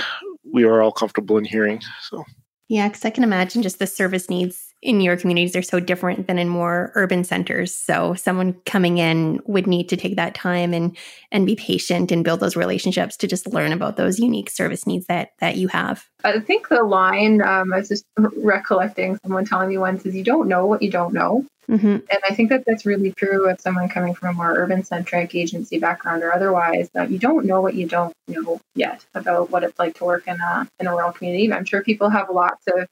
we 0.43 0.63
are 0.63 0.81
all 0.81 0.91
comfortable 0.91 1.37
in 1.37 1.45
hearing. 1.45 1.81
So. 2.09 2.23
Yeah, 2.67 2.87
because 2.87 3.05
I 3.05 3.11
can 3.11 3.23
imagine 3.23 3.61
just 3.61 3.77
the 3.77 3.85
service 3.85 4.27
needs 4.27 4.64
in 4.85 5.01
your 5.01 5.17
communities 5.17 5.55
are 5.55 5.63
so 5.63 5.79
different 5.79 6.27
than 6.27 6.37
in 6.37 6.47
more 6.47 6.91
urban 6.95 7.23
centers. 7.23 7.73
So 7.73 8.13
someone 8.13 8.53
coming 8.65 8.99
in 8.99 9.41
would 9.45 9.65
need 9.65 9.89
to 9.89 9.97
take 9.97 10.15
that 10.15 10.35
time 10.35 10.73
and 10.73 10.95
and 11.31 11.45
be 11.45 11.55
patient 11.55 12.11
and 12.11 12.23
build 12.23 12.39
those 12.39 12.55
relationships 12.55 13.17
to 13.17 13.27
just 13.27 13.47
learn 13.47 13.73
about 13.73 13.97
those 13.97 14.19
unique 14.19 14.49
service 14.49 14.85
needs 14.85 15.07
that 15.07 15.31
that 15.39 15.57
you 15.57 15.67
have. 15.69 16.05
I 16.23 16.39
think 16.39 16.69
the 16.69 16.83
line 16.83 17.41
um, 17.41 17.73
I 17.73 17.79
was 17.79 17.89
just 17.89 18.05
recollecting 18.37 19.17
someone 19.23 19.45
telling 19.45 19.69
me 19.69 19.77
once 19.77 20.05
is 20.05 20.15
you 20.15 20.23
don't 20.23 20.47
know 20.47 20.67
what 20.67 20.83
you 20.83 20.91
don't 20.91 21.13
know. 21.13 21.45
Mm-hmm. 21.69 21.87
And 21.87 22.19
I 22.29 22.35
think 22.35 22.49
that 22.49 22.63
that's 22.67 22.85
really 22.85 23.11
true 23.11 23.49
of 23.49 23.59
someone 23.59 23.89
coming 23.89 24.13
from 24.13 24.29
a 24.29 24.33
more 24.33 24.53
urban 24.53 24.83
centric 24.83 25.33
agency 25.33 25.79
background 25.79 26.21
or 26.21 26.31
otherwise, 26.31 26.89
that 26.93 27.09
you 27.09 27.17
don't 27.17 27.45
know 27.47 27.59
what 27.59 27.73
you 27.73 27.87
don't 27.87 28.13
know 28.27 28.61
yet 28.75 29.03
about 29.15 29.49
what 29.49 29.63
it's 29.63 29.79
like 29.79 29.95
to 29.95 30.05
work 30.05 30.27
in 30.27 30.39
a, 30.39 30.67
in 30.79 30.85
a 30.85 30.91
rural 30.91 31.11
community. 31.11 31.51
I'm 31.51 31.65
sure 31.65 31.81
people 31.81 32.09
have 32.09 32.29
lots 32.29 32.63
of 32.67 32.87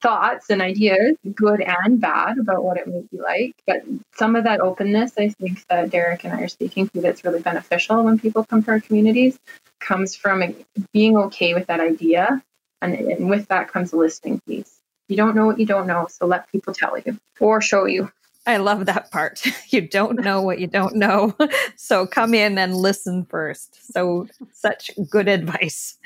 thoughts 0.00 0.50
and 0.50 0.62
ideas, 0.62 1.16
good 1.34 1.60
and 1.60 2.00
bad, 2.00 2.38
about 2.38 2.64
what 2.64 2.76
it 2.76 2.86
might 2.86 3.10
be 3.10 3.18
like. 3.18 3.54
But 3.66 3.82
some 4.14 4.36
of 4.36 4.44
that 4.44 4.60
openness, 4.60 5.12
I 5.18 5.30
think 5.30 5.66
that 5.68 5.90
Derek 5.90 6.24
and 6.24 6.32
I 6.32 6.42
are 6.42 6.48
speaking 6.48 6.88
to, 6.90 7.00
that's 7.00 7.24
really 7.24 7.40
beneficial 7.40 8.02
when 8.04 8.18
people 8.18 8.44
come 8.44 8.62
to 8.62 8.70
our 8.70 8.80
communities, 8.80 9.38
comes 9.80 10.14
from 10.14 10.54
being 10.92 11.16
okay 11.16 11.54
with 11.54 11.66
that 11.66 11.80
idea. 11.80 12.42
And, 12.80 12.94
and 12.94 13.30
with 13.30 13.48
that 13.48 13.68
comes 13.68 13.92
a 13.92 13.96
listening 13.96 14.40
piece. 14.46 14.78
You 15.08 15.16
don't 15.16 15.36
know 15.36 15.46
what 15.46 15.60
you 15.60 15.66
don't 15.66 15.86
know, 15.86 16.08
so 16.10 16.26
let 16.26 16.50
people 16.50 16.74
tell 16.74 16.98
you 16.98 17.18
or 17.40 17.60
show 17.60 17.84
you. 17.86 18.10
I 18.44 18.56
love 18.56 18.86
that 18.86 19.10
part. 19.10 19.42
You 19.72 19.80
don't 19.80 20.20
know 20.20 20.42
what 20.42 20.60
you 20.60 20.66
don't 20.66 20.96
know. 20.96 21.34
So 21.76 22.06
come 22.06 22.34
in 22.34 22.58
and 22.58 22.76
listen 22.76 23.24
first. 23.24 23.92
So, 23.92 24.28
such 24.52 24.90
good 25.10 25.26
advice. 25.26 25.96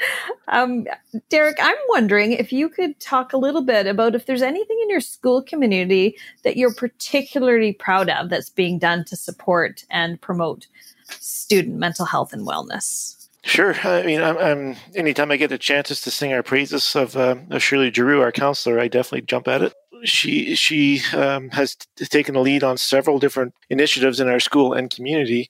Um, 0.48 0.86
Derek, 1.28 1.56
I'm 1.60 1.76
wondering 1.88 2.32
if 2.32 2.52
you 2.52 2.68
could 2.68 2.98
talk 2.98 3.32
a 3.32 3.36
little 3.36 3.62
bit 3.62 3.86
about 3.86 4.14
if 4.14 4.26
there's 4.26 4.42
anything 4.42 4.78
in 4.82 4.90
your 4.90 5.00
school 5.00 5.42
community 5.42 6.16
that 6.44 6.56
you're 6.56 6.72
particularly 6.72 7.72
proud 7.72 8.08
of 8.08 8.30
that's 8.30 8.50
being 8.50 8.78
done 8.78 9.04
to 9.06 9.16
support 9.16 9.84
and 9.90 10.20
promote 10.20 10.66
student 11.10 11.76
mental 11.76 12.06
health 12.06 12.32
and 12.32 12.46
wellness. 12.46 13.28
Sure. 13.42 13.74
I 13.84 14.02
mean, 14.02 14.22
I'm, 14.22 14.38
I'm 14.38 14.76
anytime 14.94 15.30
I 15.30 15.36
get 15.36 15.50
the 15.50 15.58
chances 15.58 16.00
to 16.02 16.10
sing 16.10 16.32
our 16.32 16.42
praises 16.42 16.96
of, 16.96 17.16
uh, 17.16 17.36
of 17.50 17.62
Shirley 17.62 17.92
Giroux, 17.92 18.20
our 18.20 18.32
counselor, 18.32 18.80
I 18.80 18.88
definitely 18.88 19.22
jump 19.22 19.46
at 19.46 19.62
it 19.62 19.74
she 20.04 20.54
she 20.54 21.02
um, 21.14 21.50
has 21.50 21.76
t- 21.96 22.04
taken 22.06 22.36
a 22.36 22.40
lead 22.40 22.62
on 22.62 22.76
several 22.76 23.18
different 23.18 23.54
initiatives 23.70 24.20
in 24.20 24.28
our 24.28 24.40
school 24.40 24.72
and 24.72 24.90
community, 24.90 25.48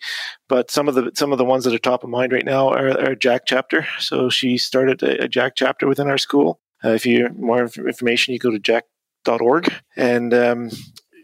but 0.49 0.71
some 0.71 0.89
of 0.89 0.95
the 0.95 1.11
some 1.15 1.33
of 1.33 1.39
the 1.39 1.45
ones 1.45 1.65
that 1.65 1.75
are 1.75 1.79
top 1.79 2.05
of 2.05 2.11
mind 2.11 2.33
right 2.33 2.45
now 2.45 2.69
are, 2.69 2.89
are 3.01 3.15
Jack 3.15 3.43
chapter. 3.47 3.87
So 3.99 4.29
she 4.31 4.59
started 4.59 5.03
a, 5.03 5.25
a 5.25 5.29
Jack 5.29 5.55
chapter 5.57 5.87
within 5.87 6.09
our 6.09 6.19
school. 6.19 6.61
Uh, 6.85 6.91
if 6.91 7.07
you 7.07 7.29
more 7.39 7.65
information, 7.65 8.33
you 8.33 8.39
go 8.39 8.51
to 8.51 8.59
jack.org, 8.59 9.73
and 9.97 10.35
um, 10.35 10.71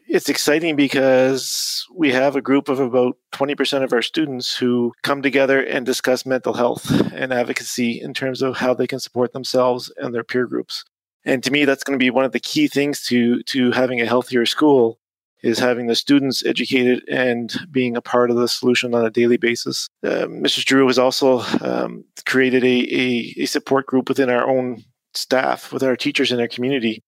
it's 0.08 0.28
exciting 0.28 0.76
because 0.76 1.86
we 1.94 2.12
have 2.12 2.36
a 2.36 2.42
group 2.42 2.68
of 2.68 2.80
about 2.80 3.16
20% 3.32 3.82
of 3.82 3.92
our 3.94 4.02
students 4.02 4.54
who 4.54 4.92
come 5.02 5.22
together 5.22 5.62
and 5.62 5.86
discuss 5.86 6.26
mental 6.26 6.52
health 6.52 6.90
and 7.14 7.32
advocacy 7.32 7.98
in 7.98 8.12
terms 8.12 8.42
of 8.42 8.58
how 8.58 8.74
they 8.74 8.86
can 8.86 9.00
support 9.00 9.32
themselves 9.32 9.90
and 9.96 10.14
their 10.14 10.24
peer 10.24 10.46
groups. 10.46 10.84
And 11.24 11.42
to 11.44 11.50
me, 11.50 11.64
that's 11.64 11.84
going 11.84 11.98
to 11.98 12.02
be 12.02 12.10
one 12.10 12.24
of 12.24 12.32
the 12.32 12.40
key 12.40 12.68
things 12.68 13.02
to 13.04 13.42
to 13.44 13.70
having 13.72 14.00
a 14.00 14.06
healthier 14.06 14.46
school 14.46 14.98
is 15.42 15.58
having 15.58 15.88
the 15.88 15.94
students 15.94 16.44
educated 16.46 17.02
and 17.08 17.52
being 17.70 17.96
a 17.96 18.00
part 18.00 18.30
of 18.30 18.36
the 18.36 18.46
solution 18.46 18.94
on 18.94 19.04
a 19.04 19.10
daily 19.10 19.36
basis. 19.36 19.88
Uh, 20.04 20.26
Mrs. 20.26 20.64
Drew 20.64 20.86
has 20.86 20.98
also 20.98 21.40
um, 21.60 22.04
created 22.26 22.62
a, 22.62 22.66
a, 22.68 23.34
a, 23.38 23.46
support 23.46 23.86
group 23.86 24.08
within 24.08 24.30
our 24.30 24.48
own 24.48 24.84
staff, 25.14 25.72
with 25.72 25.82
our 25.82 25.96
teachers 25.96 26.30
in 26.30 26.38
our 26.38 26.46
community. 26.46 27.02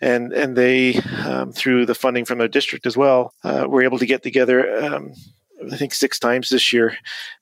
And, 0.00 0.32
and 0.32 0.56
they, 0.56 0.96
um, 1.24 1.52
through 1.52 1.86
the 1.86 1.94
funding 1.94 2.24
from 2.24 2.38
the 2.38 2.48
district 2.48 2.86
as 2.86 2.96
well, 2.96 3.32
uh, 3.44 3.66
were 3.68 3.84
able 3.84 3.98
to 3.98 4.06
get 4.06 4.24
together 4.24 4.84
um, 4.84 5.12
I 5.72 5.76
think 5.76 5.94
six 5.94 6.18
times 6.18 6.48
this 6.48 6.72
year 6.72 6.96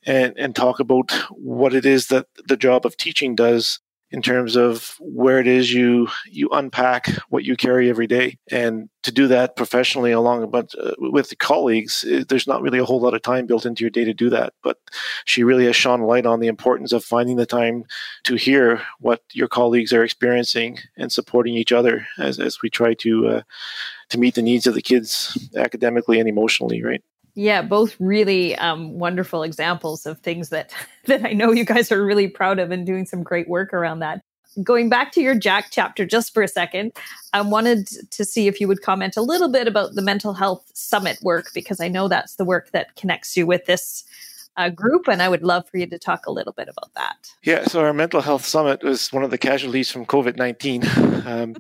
and, 0.07 0.35
and 0.39 0.55
talk 0.55 0.81
about 0.81 1.11
what 1.31 1.75
it 1.75 1.85
is 1.85 2.09
that 2.09 2.27
the 2.47 2.57
job 2.57 2.87
of 2.87 2.97
teaching 2.97 3.35
does 3.35 3.81
in 4.11 4.23
terms 4.23 4.55
of 4.55 4.95
where 5.01 5.41
it 5.41 5.47
is 5.47 5.73
you 5.73 6.09
you 6.27 6.49
unpack 6.51 7.09
what 7.31 7.45
you 7.45 7.57
carry 7.57 7.91
every 7.91 8.07
day. 8.07 8.39
And 8.51 8.89
to 9.03 9.13
do 9.13 9.27
that 9.29 9.57
professionally 9.57 10.13
along 10.13 10.51
but 10.51 10.71
uh, 10.81 10.93
with 10.99 11.29
the 11.29 11.37
colleagues 11.37 12.05
it, 12.07 12.29
there's 12.29 12.47
not 12.47 12.63
really 12.63 12.79
a 12.79 12.85
whole 12.85 13.01
lot 13.01 13.15
of 13.15 13.23
time 13.23 13.47
built 13.47 13.67
into 13.67 13.83
your 13.83 13.91
day 13.91 14.05
to 14.05 14.15
do 14.15 14.31
that. 14.31 14.53
But 14.63 14.79
she 15.25 15.43
really 15.43 15.67
has 15.67 15.77
shone 15.77 16.03
light 16.03 16.27
on 16.27 16.41
the 16.41 16.49
importance 16.49 16.93
of 16.93 17.05
finding 17.05 17.37
the 17.37 17.47
time 17.47 17.85
to 18.25 18.37
hear 18.37 18.83
what 19.01 19.23
your 19.33 19.49
colleagues 19.49 19.93
are 19.93 20.05
experiencing 20.05 20.79
and 20.97 21.11
supporting 21.11 21.55
each 21.55 21.73
other 21.73 22.07
as, 22.19 22.39
as 22.39 22.63
we 22.63 22.71
try 22.71 22.95
to 22.95 23.29
uh, 23.29 23.43
to 24.11 24.19
meet 24.19 24.35
the 24.35 24.43
needs 24.43 24.67
of 24.67 24.75
the 24.75 24.83
kids 24.83 25.37
academically 25.57 26.21
and 26.21 26.29
emotionally 26.29 26.83
right 26.83 27.03
yeah, 27.35 27.63
both 27.63 27.97
really 27.99 28.55
um, 28.57 28.99
wonderful 28.99 29.43
examples 29.43 30.07
of 30.07 30.21
things 30.21 30.51
that 30.51 30.73
that 31.07 31.25
I 31.25 31.33
know 31.33 31.53
you 31.53 31.65
guys 31.65 31.91
are 31.93 32.05
really 32.05 32.29
proud 32.29 32.59
of 32.59 32.71
and 32.71 32.87
doing 32.87 33.07
some 33.07 33.23
great 33.23 33.49
work 33.49 33.73
around 33.73 34.01
that. 34.01 34.23
Going 34.63 34.89
back 34.89 35.11
to 35.13 35.21
your 35.21 35.35
Jack 35.35 35.69
chapter 35.73 36.07
just 36.07 36.33
for 36.33 36.41
a 36.41 36.49
second, 36.49 36.93
I 37.33 37.41
wanted 37.41 37.89
to 38.11 38.25
see 38.25 38.47
if 38.47 38.61
you 38.61 38.69
would 38.69 38.83
comment 38.83 39.17
a 39.17 39.23
little 39.23 39.51
bit 39.51 39.67
about 39.67 39.97
the 39.97 40.03
mental 40.03 40.33
health 40.33 40.71
summit 40.75 41.19
work 41.23 41.51
because 41.53 41.81
I 41.81 41.89
know 41.89 42.07
that's 42.07 42.37
the 42.37 42.45
work 42.45 42.71
that 42.71 42.95
connects 42.95 43.37
you 43.37 43.49
with 43.49 43.67
this 43.67 44.05
uh, 44.57 44.69
group, 44.69 45.09
and 45.09 45.21
I 45.21 45.29
would 45.29 45.43
love 45.43 45.69
for 45.69 45.79
you 45.79 45.89
to 45.89 45.99
talk 45.99 46.27
a 46.27 46.31
little 46.31 46.53
bit 46.53 46.69
about 46.69 46.95
that. 46.95 47.17
Yeah, 47.43 47.65
so 47.65 47.81
our 47.81 47.93
mental 47.93 48.21
health 48.21 48.45
summit 48.45 48.85
was 48.85 49.13
one 49.13 49.25
of 49.25 49.33
the 49.33 49.39
casualties 49.39 49.91
from 49.91 50.07
COVID 50.07 50.37
nineteen, 50.37 50.85
um, 51.27 51.57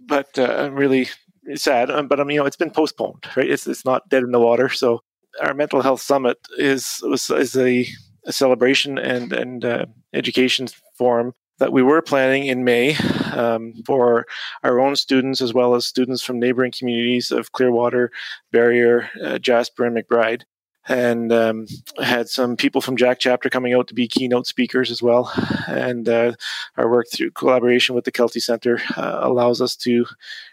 but 0.00 0.38
uh, 0.38 0.44
I'm 0.44 0.74
really 0.74 1.10
sad. 1.56 1.90
Um, 1.90 2.08
but 2.08 2.20
I 2.20 2.24
mean, 2.24 2.36
you 2.36 2.40
know, 2.40 2.46
it's 2.46 2.56
been 2.56 2.70
postponed, 2.70 3.26
right? 3.36 3.50
It's 3.50 3.66
it's 3.66 3.84
not 3.84 4.08
dead 4.08 4.22
in 4.22 4.30
the 4.30 4.40
water. 4.40 4.70
So 4.70 5.02
our 5.40 5.54
mental 5.54 5.82
health 5.82 6.00
summit 6.00 6.38
is 6.58 7.02
is 7.04 7.56
a, 7.56 7.86
a 8.24 8.32
celebration 8.32 8.98
and 8.98 9.32
and 9.32 9.64
uh, 9.64 9.86
education 10.12 10.68
forum 10.96 11.32
that 11.60 11.72
we 11.72 11.82
were 11.82 12.02
planning 12.02 12.46
in 12.46 12.64
May 12.64 12.96
um, 13.32 13.74
for 13.86 14.26
our 14.64 14.80
own 14.80 14.96
students 14.96 15.40
as 15.40 15.54
well 15.54 15.74
as 15.74 15.86
students 15.86 16.22
from 16.22 16.40
neighboring 16.40 16.72
communities 16.76 17.30
of 17.30 17.52
Clearwater, 17.52 18.10
Barrier, 18.50 19.10
uh, 19.22 19.38
Jasper, 19.38 19.84
and 19.84 19.96
McBride. 19.96 20.42
And 20.88 21.30
um, 21.30 21.66
had 22.02 22.30
some 22.30 22.56
people 22.56 22.80
from 22.80 22.96
Jack 22.96 23.18
Chapter 23.20 23.50
coming 23.50 23.74
out 23.74 23.86
to 23.88 23.94
be 23.94 24.08
keynote 24.08 24.46
speakers 24.46 24.90
as 24.90 25.02
well. 25.02 25.30
And 25.68 26.08
uh, 26.08 26.32
our 26.78 26.90
work 26.90 27.06
through 27.12 27.32
collaboration 27.32 27.94
with 27.94 28.06
the 28.06 28.10
Kelty 28.10 28.40
Center 28.40 28.80
uh, 28.96 29.20
allows 29.22 29.60
us 29.60 29.76
to 29.76 30.06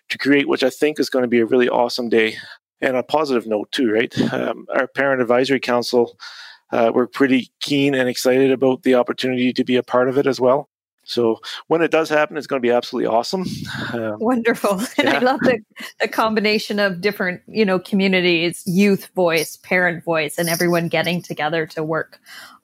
to 0.10 0.18
create, 0.18 0.48
which 0.48 0.64
I 0.64 0.70
think 0.70 1.00
is 1.00 1.10
going 1.10 1.24
to 1.24 1.30
be 1.30 1.40
a 1.40 1.46
really 1.46 1.70
awesome 1.70 2.10
day 2.10 2.36
and 2.82 2.96
a 2.96 3.04
positive 3.04 3.48
note 3.48 3.72
too, 3.72 3.92
right? 3.92 4.14
Um, 4.34 4.68
our 4.76 4.88
parent 4.88 5.22
advisory 5.22 5.60
council, 5.60 6.18
uh, 6.72 6.92
we're 6.94 7.08
pretty 7.08 7.50
keen 7.60 7.96
and 7.96 8.10
excited 8.10 8.52
about 8.52 8.84
the 8.84 8.96
opportunity 8.96 9.54
to 9.54 9.64
be 9.64 9.76
a 9.76 9.84
part 9.84 10.10
of 10.10 10.18
it 10.18 10.28
as 10.28 10.40
well. 10.40 10.70
So 11.08 11.40
when 11.68 11.82
it 11.82 11.90
does 11.90 12.10
happen, 12.10 12.36
it's 12.36 12.48
going 12.48 12.62
to 12.62 12.68
be 12.68 12.72
absolutely 12.72 13.08
awesome. 13.08 13.46
Um, 13.94 14.20
Wonderful, 14.20 14.72
and 14.98 15.08
yeah. 15.08 15.16
I 15.16 15.20
love 15.20 15.40
the, 15.40 15.60
the 16.02 16.08
combination 16.08 16.80
of 16.80 17.00
different, 17.00 17.42
you 17.48 17.64
know, 17.64 17.80
communities, 17.80 18.62
youth 18.66 19.08
voice, 19.16 19.56
parent 19.56 20.04
voice, 20.04 20.38
and 20.38 20.50
everyone 20.50 20.90
getting 20.90 21.22
together 21.22 21.66
to 21.68 21.84
work 21.84 22.20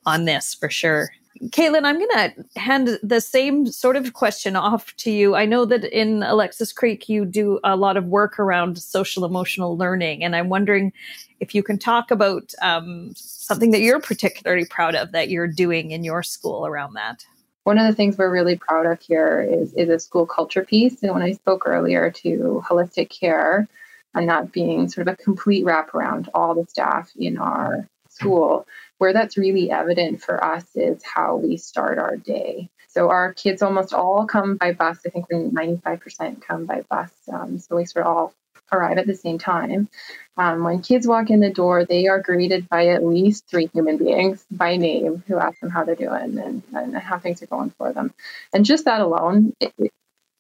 on 0.06 0.26
this 0.26 0.54
for 0.54 0.70
sure. 0.70 1.10
Caitlin, 1.46 1.84
I'm 1.84 1.98
going 1.98 2.10
to 2.10 2.60
hand 2.60 3.00
the 3.02 3.20
same 3.20 3.66
sort 3.66 3.96
of 3.96 4.14
question 4.14 4.56
off 4.56 4.96
to 4.98 5.12
you. 5.12 5.36
I 5.36 5.46
know 5.46 5.66
that 5.66 5.84
in 5.86 6.24
Alexis 6.24 6.72
Creek, 6.72 7.10
you 7.10 7.26
do 7.26 7.60
a 7.64 7.76
lot 7.76 7.98
of 7.98 8.06
work 8.06 8.40
around 8.40 8.78
social 8.78 9.26
emotional 9.26 9.78
learning, 9.78 10.24
and 10.24 10.36
I'm 10.36 10.50
wondering 10.50 10.94
if 11.40 11.56
you 11.56 11.64
can 11.64 11.78
talk 11.80 12.12
about 12.12 12.54
um, 12.62 13.12
something 13.16 13.72
that 13.72 13.82
you're 13.82 14.00
particularly 14.00 14.66
proud 14.66 14.96
of 14.96 15.12
that 15.12 15.30
you're 15.30 15.48
doing 15.48 15.92
in 15.92 16.04
your 16.04 16.24
school 16.24 16.66
around 16.66 16.94
that. 16.94 17.26
One 17.64 17.78
of 17.78 17.88
the 17.88 17.96
things 17.96 18.18
we're 18.18 18.32
really 18.32 18.58
proud 18.58 18.86
of 18.86 19.02
here 19.02 19.42
is, 19.42 19.74
is 19.74 19.90
a 19.90 20.00
school 20.00 20.26
culture 20.26 20.64
piece. 20.64 21.02
And 21.02 21.14
when 21.14 21.22
I 21.22 21.32
spoke 21.32 21.64
earlier 21.66 22.12
to 22.12 22.64
holistic 22.68 23.10
care 23.10 23.68
and 24.14 24.30
that 24.30 24.52
being 24.52 24.90
sort 24.90 25.08
of 25.08 25.14
a 25.14 25.18
complete 25.18 25.66
wraparound, 25.66 26.28
all 26.34 26.56
the 26.56 26.66
staff 26.70 27.12
in 27.18 27.38
our 27.38 27.88
school, 28.10 28.68
where 29.04 29.12
that's 29.12 29.36
really 29.38 29.70
evident 29.70 30.22
for 30.22 30.42
us 30.42 30.64
is 30.76 31.04
how 31.04 31.36
we 31.36 31.58
start 31.58 31.98
our 32.00 32.16
day. 32.16 32.70
So 32.88 33.10
our 33.10 33.34
kids 33.34 33.62
almost 33.62 33.94
all 33.94 34.26
come 34.26 34.56
by 34.56 34.72
bus. 34.72 35.00
I 35.06 35.10
think 35.10 35.30
95% 35.30 36.42
come 36.42 36.66
by 36.66 36.86
bus. 36.90 37.12
Um, 37.30 37.60
so 37.60 37.76
we 37.76 37.84
sort 37.84 38.06
of 38.06 38.16
all 38.16 38.34
arrive 38.72 38.98
at 38.98 39.06
the 39.06 39.14
same 39.14 39.38
time. 39.38 39.90
Um, 40.38 40.64
when 40.64 40.82
kids 40.82 41.06
walk 41.06 41.30
in 41.32 41.42
the 41.42 41.50
door, 41.50 41.84
they 41.84 42.08
are 42.08 42.22
greeted 42.22 42.70
by 42.70 42.88
at 42.88 43.06
least 43.06 43.46
three 43.50 43.70
human 43.74 43.98
beings 43.98 44.46
by 44.50 44.78
name 44.78 45.22
who 45.28 45.38
ask 45.38 45.60
them 45.60 45.70
how 45.70 45.84
they're 45.84 45.96
doing 45.96 46.40
and, 46.40 46.64
and 46.74 46.96
how 46.96 47.20
things 47.20 47.44
are 47.44 47.48
going 47.48 47.72
for 47.72 47.92
them. 47.92 48.14
And 48.54 48.64
just 48.64 48.86
that 48.86 49.02
alone 49.02 49.52
it, 49.60 49.74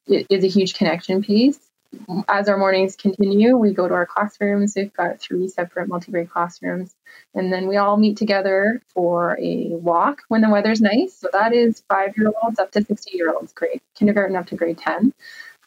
it 0.07 0.27
is 0.29 0.45
a 0.45 0.47
huge 0.47 0.75
connection 0.75 1.21
piece 1.21 1.59
as 2.27 2.49
our 2.49 2.57
mornings 2.57 2.95
continue, 2.95 3.57
we 3.57 3.73
go 3.73 3.87
to 3.87 3.93
our 3.93 4.05
classrooms. 4.05 4.73
We've 4.75 4.93
got 4.93 5.19
three 5.19 5.47
separate 5.47 5.87
multi-grade 5.87 6.29
classrooms. 6.29 6.93
And 7.33 7.51
then 7.51 7.67
we 7.67 7.77
all 7.77 7.97
meet 7.97 8.17
together 8.17 8.81
for 8.93 9.37
a 9.39 9.69
walk 9.69 10.21
when 10.27 10.41
the 10.41 10.49
weather's 10.49 10.81
nice. 10.81 11.15
So 11.15 11.29
that 11.33 11.53
is 11.53 11.83
five-year-olds 11.89 12.59
up 12.59 12.71
to 12.71 12.81
60-year-olds, 12.81 13.53
grade 13.53 13.81
kindergarten 13.95 14.35
up 14.35 14.47
to 14.47 14.55
grade 14.55 14.77
10. 14.77 15.13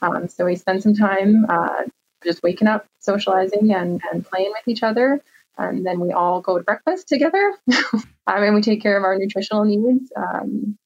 Um, 0.03 0.29
so 0.29 0.45
we 0.45 0.57
spend 0.57 0.83
some 0.83 0.95
time 0.95 1.47
uh, 1.49 1.85
just 2.25 2.43
waking 2.43 2.69
up, 2.69 2.87
socializing, 3.01 3.73
and, 3.73 4.01
and 4.13 4.25
playing 4.25 4.53
with 4.53 4.67
each 4.69 4.83
other. 4.83 5.21
And 5.59 5.87
then 5.87 6.01
we 6.01 6.13
all 6.13 6.41
go 6.41 6.59
to 6.59 6.65
breakfast 6.65 7.09
together. 7.09 7.55
um, 7.95 8.03
and 8.27 8.55
we 8.55 8.61
take 8.61 8.83
care 8.83 8.97
of 8.97 9.05
our 9.05 9.17
nutritional 9.17 9.65
needs. 9.65 10.13
Um, 10.17 10.77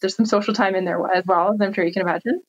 there's 0.00 0.16
some 0.16 0.26
social 0.26 0.54
time 0.54 0.74
in 0.74 0.84
there 0.84 1.00
as 1.14 1.24
well, 1.24 1.52
as 1.52 1.60
I'm 1.60 1.72
sure 1.72 1.84
you 1.84 1.92
can 1.92 2.02
imagine. 2.02 2.42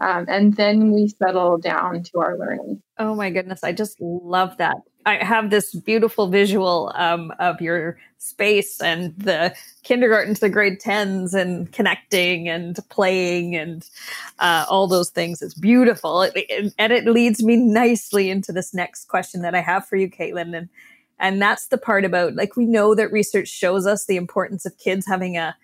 Um, 0.00 0.26
and 0.28 0.56
then 0.56 0.92
we 0.92 1.08
settle 1.08 1.58
down 1.58 2.02
to 2.02 2.18
our 2.18 2.36
learning. 2.36 2.82
Oh 2.98 3.14
my 3.14 3.30
goodness, 3.30 3.62
I 3.62 3.72
just 3.72 4.00
love 4.00 4.56
that. 4.58 4.76
I 5.06 5.22
have 5.22 5.50
this 5.50 5.74
beautiful 5.74 6.28
visual 6.28 6.90
um, 6.94 7.32
of 7.38 7.60
your 7.60 7.98
space 8.18 8.80
and 8.80 9.14
the 9.18 9.54
kindergarten 9.82 10.34
to 10.34 10.40
the 10.40 10.48
grade 10.48 10.80
10s 10.80 11.34
and 11.34 11.70
connecting 11.72 12.48
and 12.48 12.78
playing 12.88 13.54
and 13.54 13.88
uh, 14.38 14.64
all 14.68 14.86
those 14.86 15.10
things. 15.10 15.42
It's 15.42 15.54
beautiful. 15.54 16.22
It, 16.22 16.32
it, 16.36 16.74
and 16.78 16.92
it 16.92 17.04
leads 17.04 17.42
me 17.42 17.56
nicely 17.56 18.30
into 18.30 18.50
this 18.50 18.72
next 18.72 19.06
question 19.06 19.42
that 19.42 19.54
I 19.54 19.60
have 19.60 19.86
for 19.86 19.96
you, 19.96 20.10
Caitlin. 20.10 20.56
And, 20.56 20.68
and 21.18 21.40
that's 21.40 21.66
the 21.66 21.78
part 21.78 22.06
about 22.06 22.34
like, 22.34 22.56
we 22.56 22.64
know 22.64 22.94
that 22.94 23.12
research 23.12 23.48
shows 23.48 23.86
us 23.86 24.06
the 24.06 24.16
importance 24.16 24.64
of 24.64 24.78
kids 24.78 25.06
having 25.06 25.36
a 25.36 25.54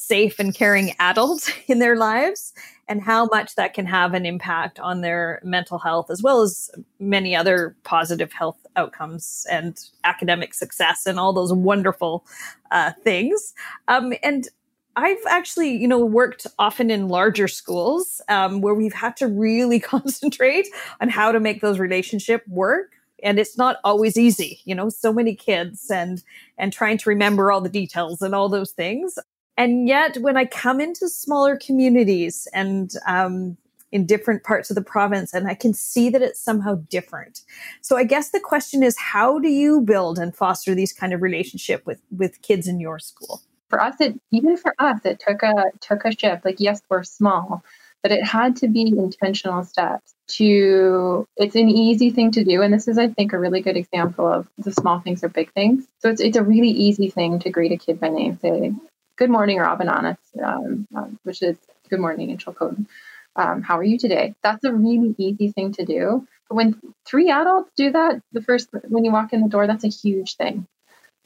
safe 0.00 0.38
and 0.38 0.54
caring 0.54 0.94
adult 0.98 1.52
in 1.68 1.78
their 1.78 1.96
lives 1.96 2.52
and 2.88 3.02
how 3.02 3.26
much 3.26 3.54
that 3.54 3.74
can 3.74 3.86
have 3.86 4.14
an 4.14 4.24
impact 4.26 4.80
on 4.80 5.02
their 5.02 5.40
mental 5.44 5.78
health 5.78 6.10
as 6.10 6.22
well 6.22 6.40
as 6.40 6.70
many 6.98 7.36
other 7.36 7.76
positive 7.84 8.32
health 8.32 8.66
outcomes 8.76 9.46
and 9.50 9.78
academic 10.04 10.54
success 10.54 11.06
and 11.06 11.20
all 11.20 11.32
those 11.32 11.52
wonderful 11.52 12.24
uh, 12.70 12.92
things. 13.04 13.52
Um, 13.88 14.14
and 14.22 14.48
I've 14.96 15.24
actually, 15.28 15.76
you 15.76 15.86
know, 15.86 16.04
worked 16.04 16.46
often 16.58 16.90
in 16.90 17.08
larger 17.08 17.46
schools 17.46 18.20
um, 18.28 18.60
where 18.60 18.74
we've 18.74 18.94
had 18.94 19.16
to 19.18 19.28
really 19.28 19.78
concentrate 19.94 20.66
on 21.00 21.10
how 21.10 21.30
to 21.30 21.38
make 21.38 21.60
those 21.60 21.78
relationship 21.78 22.42
work. 22.48 22.92
And 23.22 23.38
it's 23.38 23.58
not 23.58 23.76
always 23.84 24.16
easy 24.16 24.60
you 24.64 24.74
know 24.74 24.88
so 24.88 25.12
many 25.12 25.34
kids 25.34 25.90
and 25.90 26.22
and 26.56 26.72
trying 26.72 26.96
to 26.96 27.10
remember 27.10 27.52
all 27.52 27.60
the 27.60 27.68
details 27.68 28.22
and 28.22 28.34
all 28.34 28.48
those 28.48 28.70
things 28.70 29.18
and 29.60 29.86
yet, 29.86 30.16
when 30.16 30.38
I 30.38 30.46
come 30.46 30.80
into 30.80 31.06
smaller 31.06 31.54
communities 31.54 32.48
and 32.54 32.90
um, 33.06 33.58
in 33.92 34.06
different 34.06 34.42
parts 34.42 34.70
of 34.70 34.74
the 34.74 34.80
province, 34.80 35.34
and 35.34 35.46
I 35.46 35.54
can 35.54 35.74
see 35.74 36.08
that 36.08 36.22
it's 36.22 36.40
somehow 36.40 36.76
different. 36.88 37.42
So 37.82 37.98
I 37.98 38.04
guess 38.04 38.30
the 38.30 38.40
question 38.40 38.82
is, 38.82 38.96
how 38.96 39.38
do 39.38 39.50
you 39.50 39.82
build 39.82 40.18
and 40.18 40.34
foster 40.34 40.74
these 40.74 40.94
kind 40.94 41.12
of 41.12 41.20
relationship 41.20 41.84
with 41.84 42.00
with 42.10 42.40
kids 42.40 42.66
in 42.68 42.80
your 42.80 42.98
school? 42.98 43.42
For 43.68 43.82
us, 43.82 44.00
it 44.00 44.18
even 44.32 44.56
for 44.56 44.74
us, 44.78 45.00
it 45.04 45.20
took 45.20 45.42
a 45.42 45.64
took 45.82 46.06
a 46.06 46.12
shift. 46.12 46.46
Like, 46.46 46.58
yes, 46.58 46.80
we're 46.88 47.02
small, 47.02 47.62
but 48.02 48.12
it 48.12 48.24
had 48.24 48.56
to 48.56 48.68
be 48.68 48.88
intentional 48.88 49.62
steps 49.62 50.14
to 50.28 51.26
it's 51.36 51.54
an 51.54 51.68
easy 51.68 52.08
thing 52.10 52.30
to 52.30 52.44
do 52.44 52.62
and 52.62 52.72
this 52.72 52.86
is 52.86 52.98
i 52.98 53.08
think 53.08 53.32
a 53.32 53.38
really 53.38 53.60
good 53.60 53.76
example 53.76 54.28
of 54.28 54.48
the 54.58 54.70
small 54.70 55.00
things 55.00 55.24
are 55.24 55.28
big 55.28 55.52
things 55.54 55.84
so 55.98 56.08
it's, 56.08 56.20
it's 56.20 56.36
a 56.36 56.42
really 56.44 56.68
easy 56.68 57.10
thing 57.10 57.40
to 57.40 57.50
greet 57.50 57.72
a 57.72 57.76
kid 57.76 57.98
by 57.98 58.08
name 58.08 58.38
say 58.40 58.72
good 59.20 59.30
morning 59.30 59.58
Robin 59.58 59.86
Honest, 59.86 60.18
um, 60.42 60.88
um, 60.96 61.18
which 61.24 61.42
is 61.42 61.58
good 61.90 62.00
morning 62.00 62.30
in 62.30 62.38
Chilcotin. 62.38 62.86
Um, 63.36 63.60
how 63.60 63.76
are 63.78 63.84
you 63.84 63.98
today? 63.98 64.34
That's 64.42 64.64
a 64.64 64.72
really 64.72 65.14
easy 65.18 65.52
thing 65.52 65.72
to 65.74 65.84
do. 65.84 66.26
But 66.48 66.54
when 66.54 66.80
three 67.04 67.30
adults 67.30 67.70
do 67.76 67.92
that, 67.92 68.22
the 68.32 68.40
first 68.40 68.70
when 68.88 69.04
you 69.04 69.12
walk 69.12 69.34
in 69.34 69.42
the 69.42 69.50
door, 69.50 69.66
that's 69.66 69.84
a 69.84 69.88
huge 69.88 70.36
thing. 70.36 70.66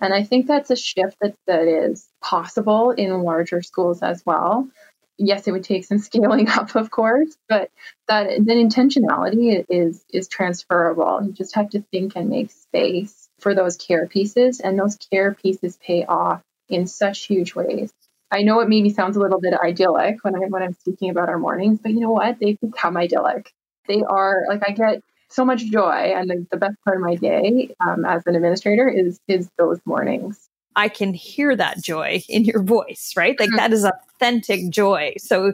And 0.01 0.13
I 0.13 0.25
think 0.25 0.49
that's 0.49 0.73
a 0.73 0.77
shift 0.77 1.17
that, 1.21 1.37
that 1.47 1.69
is 1.69 2.05
possible 2.21 2.91
in 2.91 3.23
larger 3.23 3.63
schools 3.63 4.03
as 4.03 4.25
well. 4.27 4.69
Yes, 5.17 5.47
it 5.47 5.53
would 5.53 5.63
take 5.63 5.85
some 5.85 5.99
scaling 6.11 6.49
up, 6.49 6.75
of 6.75 6.91
course, 6.91 7.37
but 7.49 7.71
that 8.09 8.27
then 8.45 8.69
intentionality 8.69 9.65
is 9.69 10.05
is 10.13 10.27
transferable. 10.27 11.21
You 11.25 11.31
just 11.31 11.55
have 11.55 11.71
to 11.71 11.85
think 11.93 12.17
and 12.17 12.29
make 12.29 12.51
space 12.51 13.29
for 13.39 13.55
those 13.55 13.77
care 13.77 14.09
pieces, 14.09 14.59
and 14.59 14.77
those 14.77 14.97
care 14.97 15.33
pieces 15.33 15.79
pay 15.81 16.05
off 16.05 16.43
in 16.75 16.87
such 16.87 17.27
huge 17.27 17.55
ways. 17.55 17.93
I 18.31 18.43
know 18.43 18.61
it 18.61 18.69
maybe 18.69 18.91
sounds 18.91 19.17
a 19.17 19.21
little 19.21 19.41
bit 19.41 19.55
idyllic 19.55 20.23
when 20.23 20.35
I 20.35 20.41
when 20.41 20.63
I'm 20.63 20.75
speaking 20.75 21.11
about 21.11 21.29
our 21.29 21.39
mornings, 21.39 21.79
but 21.81 21.93
you 21.93 22.01
know 22.01 22.11
what? 22.11 22.39
They've 22.41 22.61
become 22.61 22.97
idyllic. 22.97 23.53
They 23.87 24.03
are 24.03 24.45
like 24.49 24.63
I 24.67 24.73
get 24.73 25.03
so 25.29 25.45
much 25.45 25.65
joy, 25.67 26.13
and 26.17 26.31
the, 26.31 26.47
the 26.51 26.57
best 26.57 26.77
part 26.85 26.97
of 26.97 27.03
my 27.03 27.17
day 27.17 27.75
um, 27.81 28.05
as 28.05 28.27
an 28.27 28.35
administrator 28.35 28.89
is 28.89 29.21
is 29.29 29.51
those 29.59 29.81
mornings. 29.85 30.49
I 30.77 30.89
can 30.89 31.15
hear 31.15 31.55
that 31.55 31.83
joy 31.83 32.23
in 32.29 32.45
your 32.45 32.63
voice, 32.63 33.13
right? 33.17 33.39
Like 33.39 33.51
that 33.57 33.73
is 33.73 33.85
authentic 33.85 34.71
joy. 34.71 35.15
So 35.19 35.53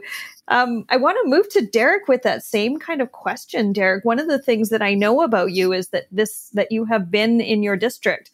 um, 0.49 0.85
I 0.89 0.97
want 0.97 1.19
to 1.23 1.29
move 1.29 1.49
to 1.50 1.61
Derek 1.61 2.09
with 2.09 2.23
that 2.23 2.43
same 2.43 2.79
kind 2.79 3.03
of 3.03 3.12
question. 3.12 3.73
Derek, 3.73 4.05
one 4.05 4.19
of 4.19 4.29
the 4.29 4.39
things 4.39 4.71
that 4.71 4.83
I 4.83 4.95
know 4.95 5.23
about 5.23 5.53
you 5.53 5.73
is 5.73 5.88
that 5.88 6.07
this 6.11 6.49
that 6.55 6.73
you 6.73 6.87
have 6.87 7.11
been 7.11 7.40
in 7.40 7.62
your 7.62 7.77
district 7.77 8.31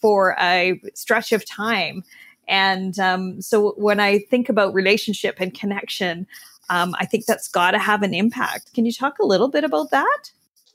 for 0.00 0.36
a 0.40 0.80
stretch 0.94 1.32
of 1.32 1.44
time. 1.44 2.04
And 2.48 2.98
um, 2.98 3.40
so 3.42 3.72
when 3.76 4.00
I 4.00 4.18
think 4.18 4.48
about 4.48 4.74
relationship 4.74 5.36
and 5.38 5.52
connection, 5.52 6.26
um, 6.70 6.94
I 6.98 7.06
think 7.06 7.26
that's 7.26 7.48
got 7.48 7.72
to 7.72 7.78
have 7.78 8.02
an 8.02 8.14
impact. 8.14 8.74
Can 8.74 8.86
you 8.86 8.92
talk 8.92 9.18
a 9.18 9.26
little 9.26 9.48
bit 9.48 9.64
about 9.64 9.90
that? 9.90 10.30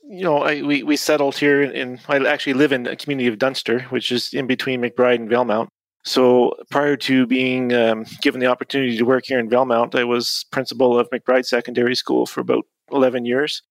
You 0.06 0.22
know, 0.22 0.38
I, 0.38 0.62
we, 0.62 0.82
we 0.82 0.96
settled 0.96 1.36
here 1.36 1.62
in, 1.62 1.98
I 2.08 2.18
actually 2.26 2.54
live 2.54 2.72
in 2.72 2.86
a 2.86 2.96
community 2.96 3.28
of 3.28 3.38
Dunster, 3.38 3.80
which 3.90 4.12
is 4.12 4.34
in 4.34 4.46
between 4.46 4.82
McBride 4.82 5.16
and 5.16 5.30
Valemount. 5.30 5.68
So 6.04 6.54
prior 6.70 6.96
to 6.98 7.26
being 7.26 7.72
um, 7.72 8.04
given 8.20 8.40
the 8.40 8.46
opportunity 8.46 8.98
to 8.98 9.04
work 9.04 9.24
here 9.26 9.38
in 9.38 9.48
Valemount, 9.48 9.98
I 9.98 10.04
was 10.04 10.44
principal 10.50 10.98
of 10.98 11.08
McBride 11.08 11.46
Secondary 11.46 11.94
School 11.94 12.26
for 12.26 12.40
about 12.40 12.66
11 12.92 13.24
years 13.24 13.62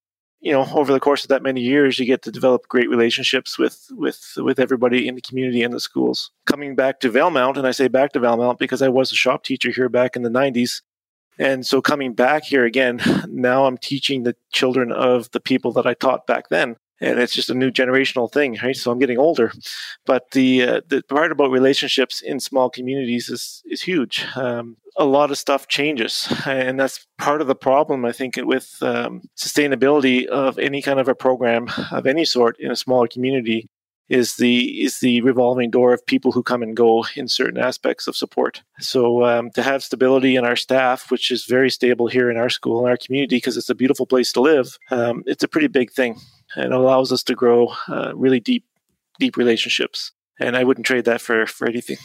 you 0.44 0.52
know 0.52 0.68
over 0.74 0.92
the 0.92 1.00
course 1.00 1.24
of 1.24 1.30
that 1.30 1.42
many 1.42 1.62
years 1.62 1.98
you 1.98 2.06
get 2.06 2.22
to 2.22 2.32
develop 2.32 2.68
great 2.68 2.90
relationships 2.90 3.58
with 3.58 3.88
with 3.92 4.34
with 4.38 4.60
everybody 4.60 5.08
in 5.08 5.16
the 5.16 5.22
community 5.22 5.64
and 5.64 5.74
the 5.74 5.80
schools. 5.80 6.32
Coming 6.46 6.76
back 6.76 7.00
to 7.00 7.10
Valemount 7.10 7.58
and 7.58 7.66
I 7.66 7.72
say 7.72 7.88
back 7.88 8.12
to 8.12 8.20
Valemount 8.20 8.60
because 8.60 8.82
I 8.82 8.90
was 8.90 9.12
a 9.12 9.16
shop 9.16 9.44
teacher 9.44 9.72
here 9.72 9.90
back 9.90 10.16
in 10.16 10.22
the 10.22 10.30
90s 10.30 10.82
and 11.40 11.66
so 11.66 11.82
coming 11.82 12.14
back 12.14 12.44
here 12.44 12.66
again 12.66 13.02
now 13.30 13.66
I'm 13.66 13.78
teaching 13.78 14.24
the 14.24 14.36
children 14.52 14.92
of 14.92 15.32
the 15.32 15.40
people 15.40 15.72
that 15.74 15.88
I 15.88 15.94
taught 15.94 16.28
back 16.28 16.50
then 16.50 16.76
and 17.02 17.20
it's 17.20 17.34
just 17.34 17.50
a 17.50 17.54
new 17.54 17.72
generational 17.72 18.32
thing, 18.32 18.58
right? 18.64 18.76
So 18.76 18.92
I'm 18.92 19.00
getting 19.00 19.18
older, 19.18 19.52
but 20.06 20.32
the 20.32 20.64
uh, 20.64 20.82
the 20.88 21.04
part 21.04 21.32
about 21.32 21.52
relationships 21.52 22.22
in 22.22 22.40
small 22.40 22.70
communities 22.70 23.30
is 23.30 23.62
is 23.66 23.82
huge. 23.82 24.26
Um, 24.36 24.78
a 24.96 25.06
lot 25.06 25.32
of 25.32 25.38
stuff 25.38 25.68
changes, 25.68 26.32
and 26.46 26.80
that's 26.80 27.06
part 27.18 27.42
of 27.42 27.48
the 27.48 27.56
problem 27.56 28.06
I 28.06 28.12
think 28.12 28.36
with 28.38 28.78
um, 28.82 29.22
sustainability 29.38 30.26
of 30.26 30.58
any 30.60 30.82
kind 30.82 31.00
of 31.00 31.08
a 31.08 31.16
program 31.16 31.68
of 31.92 32.06
any 32.06 32.26
sort 32.26 32.60
in 32.60 32.72
a 32.72 32.76
smaller 32.76 33.08
community 33.08 33.70
is 34.10 34.36
the 34.36 34.84
is 34.84 35.00
the 35.00 35.22
revolving 35.22 35.72
door 35.72 35.94
of 35.94 36.06
people 36.06 36.32
who 36.32 36.44
come 36.44 36.62
and 36.62 36.76
go 36.76 37.06
in 37.16 37.28
certain 37.28 37.60
aspects 37.60 38.08
of 38.08 38.16
support. 38.16 38.62
So 38.80 39.24
um, 39.26 39.50
to 39.52 39.64
have 39.64 39.84
stability 39.84 40.36
in 40.36 40.46
our 40.46 40.58
staff, 40.58 41.10
which 41.10 41.32
is 41.32 41.46
very 41.46 41.70
stable 41.70 42.08
here 42.08 42.30
in 42.30 42.38
our 42.38 42.50
school 42.50 42.86
in 42.86 42.92
our 42.92 42.98
community, 42.98 43.38
because 43.38 43.58
it's 43.58 43.70
a 43.70 43.76
beautiful 43.76 44.06
place 44.06 44.32
to 44.34 44.42
live, 44.42 44.78
um, 44.92 45.24
it's 45.26 45.44
a 45.44 45.48
pretty 45.48 45.68
big 45.68 45.92
thing 45.92 46.20
and 46.56 46.74
allows 46.74 47.12
us 47.12 47.24
to 47.24 47.36
grow 47.36 47.74
uh, 47.88 48.14
really 48.16 48.40
deep, 48.40 48.66
deep 49.20 49.38
relationships. 49.38 50.12
And 50.40 50.56
I 50.58 50.64
wouldn't 50.64 50.88
trade 50.88 51.06
that 51.06 51.22
for 51.22 51.46
for 51.46 51.68
anything. 51.68 51.98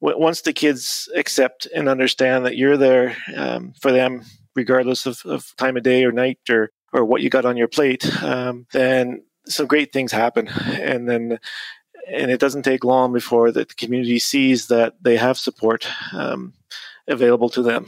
Once 0.00 0.42
the 0.42 0.52
kids 0.52 1.08
accept 1.14 1.66
and 1.74 1.88
understand 1.88 2.44
that 2.44 2.56
you're 2.56 2.76
there 2.76 3.16
um, 3.36 3.72
for 3.80 3.90
them, 3.90 4.22
regardless 4.54 5.06
of, 5.06 5.22
of 5.24 5.54
time 5.56 5.76
of 5.76 5.82
day 5.82 6.04
or 6.04 6.12
night 6.12 6.38
or 6.50 6.70
or 6.92 7.04
what 7.04 7.22
you 7.22 7.30
got 7.30 7.44
on 7.44 7.56
your 7.56 7.68
plate, 7.68 8.04
um, 8.22 8.66
then 8.72 9.22
some 9.46 9.66
great 9.66 9.92
things 9.92 10.12
happen. 10.12 10.48
And 10.48 11.08
then 11.08 11.38
and 12.06 12.30
it 12.30 12.40
doesn't 12.40 12.64
take 12.64 12.84
long 12.84 13.12
before 13.12 13.50
the 13.50 13.64
community 13.64 14.18
sees 14.18 14.68
that 14.68 14.94
they 15.00 15.16
have 15.16 15.38
support 15.38 15.86
um, 16.12 16.52
available 17.08 17.48
to 17.50 17.62
them. 17.62 17.86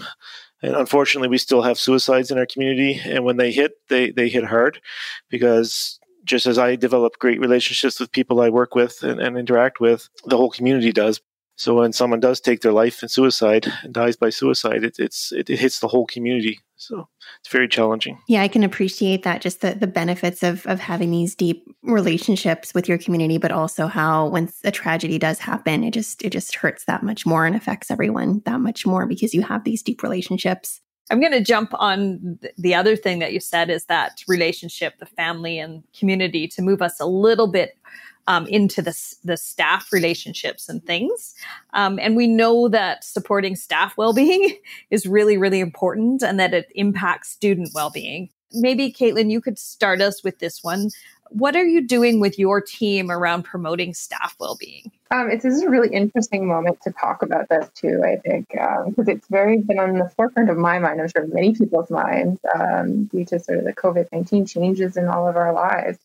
And 0.62 0.74
unfortunately, 0.74 1.28
we 1.28 1.38
still 1.38 1.62
have 1.62 1.78
suicides 1.78 2.30
in 2.30 2.38
our 2.38 2.46
community, 2.46 3.00
and 3.04 3.24
when 3.24 3.36
they 3.36 3.52
hit, 3.52 3.72
they 3.88 4.10
they 4.10 4.28
hit 4.28 4.44
hard 4.44 4.80
because 5.28 6.00
just 6.26 6.46
as 6.46 6.58
I 6.58 6.76
develop 6.76 7.18
great 7.18 7.40
relationships 7.40 7.98
with 7.98 8.12
people 8.12 8.40
I 8.40 8.50
work 8.50 8.74
with 8.74 9.02
and, 9.02 9.20
and 9.20 9.38
interact 9.38 9.80
with, 9.80 10.08
the 10.26 10.36
whole 10.36 10.50
community 10.50 10.92
does. 10.92 11.20
So 11.58 11.76
when 11.76 11.94
someone 11.94 12.20
does 12.20 12.38
take 12.38 12.60
their 12.60 12.72
life 12.72 13.02
in 13.02 13.08
suicide 13.08 13.66
and 13.82 13.94
dies 13.94 14.14
by 14.14 14.28
suicide, 14.28 14.84
it, 14.84 14.98
it's 14.98 15.32
it, 15.32 15.48
it, 15.48 15.58
hits 15.58 15.80
the 15.80 15.88
whole 15.88 16.04
community. 16.06 16.60
So 16.76 17.08
it's 17.40 17.48
very 17.48 17.66
challenging. 17.66 18.18
Yeah, 18.28 18.42
I 18.42 18.48
can 18.48 18.62
appreciate 18.62 19.22
that. 19.22 19.40
Just 19.40 19.62
the 19.62 19.74
the 19.74 19.86
benefits 19.86 20.42
of 20.42 20.66
of 20.66 20.80
having 20.80 21.10
these 21.10 21.34
deep 21.34 21.64
relationships 21.82 22.74
with 22.74 22.88
your 22.90 22.98
community, 22.98 23.38
but 23.38 23.52
also 23.52 23.86
how 23.86 24.28
when 24.28 24.50
a 24.64 24.70
tragedy 24.70 25.18
does 25.18 25.38
happen, 25.38 25.82
it 25.82 25.92
just 25.92 26.22
it 26.22 26.30
just 26.30 26.54
hurts 26.54 26.84
that 26.84 27.02
much 27.02 27.24
more 27.24 27.46
and 27.46 27.56
affects 27.56 27.90
everyone 27.90 28.42
that 28.44 28.60
much 28.60 28.84
more 28.84 29.06
because 29.06 29.32
you 29.32 29.40
have 29.40 29.64
these 29.64 29.82
deep 29.82 30.02
relationships. 30.02 30.82
I'm 31.10 31.20
going 31.20 31.32
to 31.32 31.40
jump 31.40 31.72
on 31.74 32.38
the 32.58 32.74
other 32.74 32.96
thing 32.96 33.20
that 33.20 33.32
you 33.32 33.40
said 33.40 33.70
is 33.70 33.84
that 33.84 34.22
relationship, 34.26 34.98
the 34.98 35.06
family 35.06 35.58
and 35.58 35.84
community 35.96 36.48
to 36.48 36.62
move 36.62 36.82
us 36.82 36.98
a 37.00 37.06
little 37.06 37.46
bit 37.46 37.78
um, 38.26 38.46
into 38.48 38.82
the, 38.82 39.16
the 39.24 39.36
staff 39.36 39.92
relationships 39.92 40.68
and 40.68 40.84
things. 40.84 41.34
Um, 41.74 41.98
and 42.00 42.16
we 42.16 42.26
know 42.26 42.68
that 42.68 43.04
supporting 43.04 43.54
staff 43.54 43.96
well-being 43.96 44.56
is 44.90 45.06
really, 45.06 45.36
really 45.36 45.60
important 45.60 46.22
and 46.22 46.40
that 46.40 46.54
it 46.54 46.66
impacts 46.74 47.30
student 47.30 47.70
well-being. 47.74 48.30
Maybe 48.52 48.92
Caitlin, 48.92 49.30
you 49.30 49.40
could 49.40 49.58
start 49.58 50.00
us 50.00 50.24
with 50.24 50.38
this 50.38 50.62
one 50.62 50.90
what 51.30 51.56
are 51.56 51.64
you 51.64 51.86
doing 51.86 52.20
with 52.20 52.38
your 52.38 52.60
team 52.60 53.10
around 53.10 53.44
promoting 53.44 53.94
staff 53.94 54.36
well-being? 54.38 54.90
Um, 55.10 55.30
it's 55.30 55.44
this 55.44 55.54
is 55.54 55.62
a 55.62 55.70
really 55.70 55.94
interesting 55.94 56.46
moment 56.46 56.80
to 56.82 56.90
talk 56.90 57.22
about 57.22 57.48
this 57.48 57.68
too. 57.74 58.02
I 58.04 58.16
think 58.16 58.48
because 58.48 58.86
um, 58.86 59.08
it's 59.08 59.28
very 59.28 59.58
been 59.58 59.78
on 59.78 59.98
the 59.98 60.10
forefront 60.10 60.50
of 60.50 60.56
my 60.56 60.78
mind. 60.78 61.00
I'm 61.00 61.08
sure 61.08 61.26
many 61.26 61.54
people's 61.54 61.90
minds 61.90 62.40
um, 62.58 63.04
due 63.04 63.24
to 63.26 63.38
sort 63.38 63.58
of 63.58 63.64
the 63.64 63.72
COVID 63.72 64.08
nineteen 64.12 64.46
changes 64.46 64.96
in 64.96 65.06
all 65.06 65.28
of 65.28 65.36
our 65.36 65.52
lives. 65.52 65.98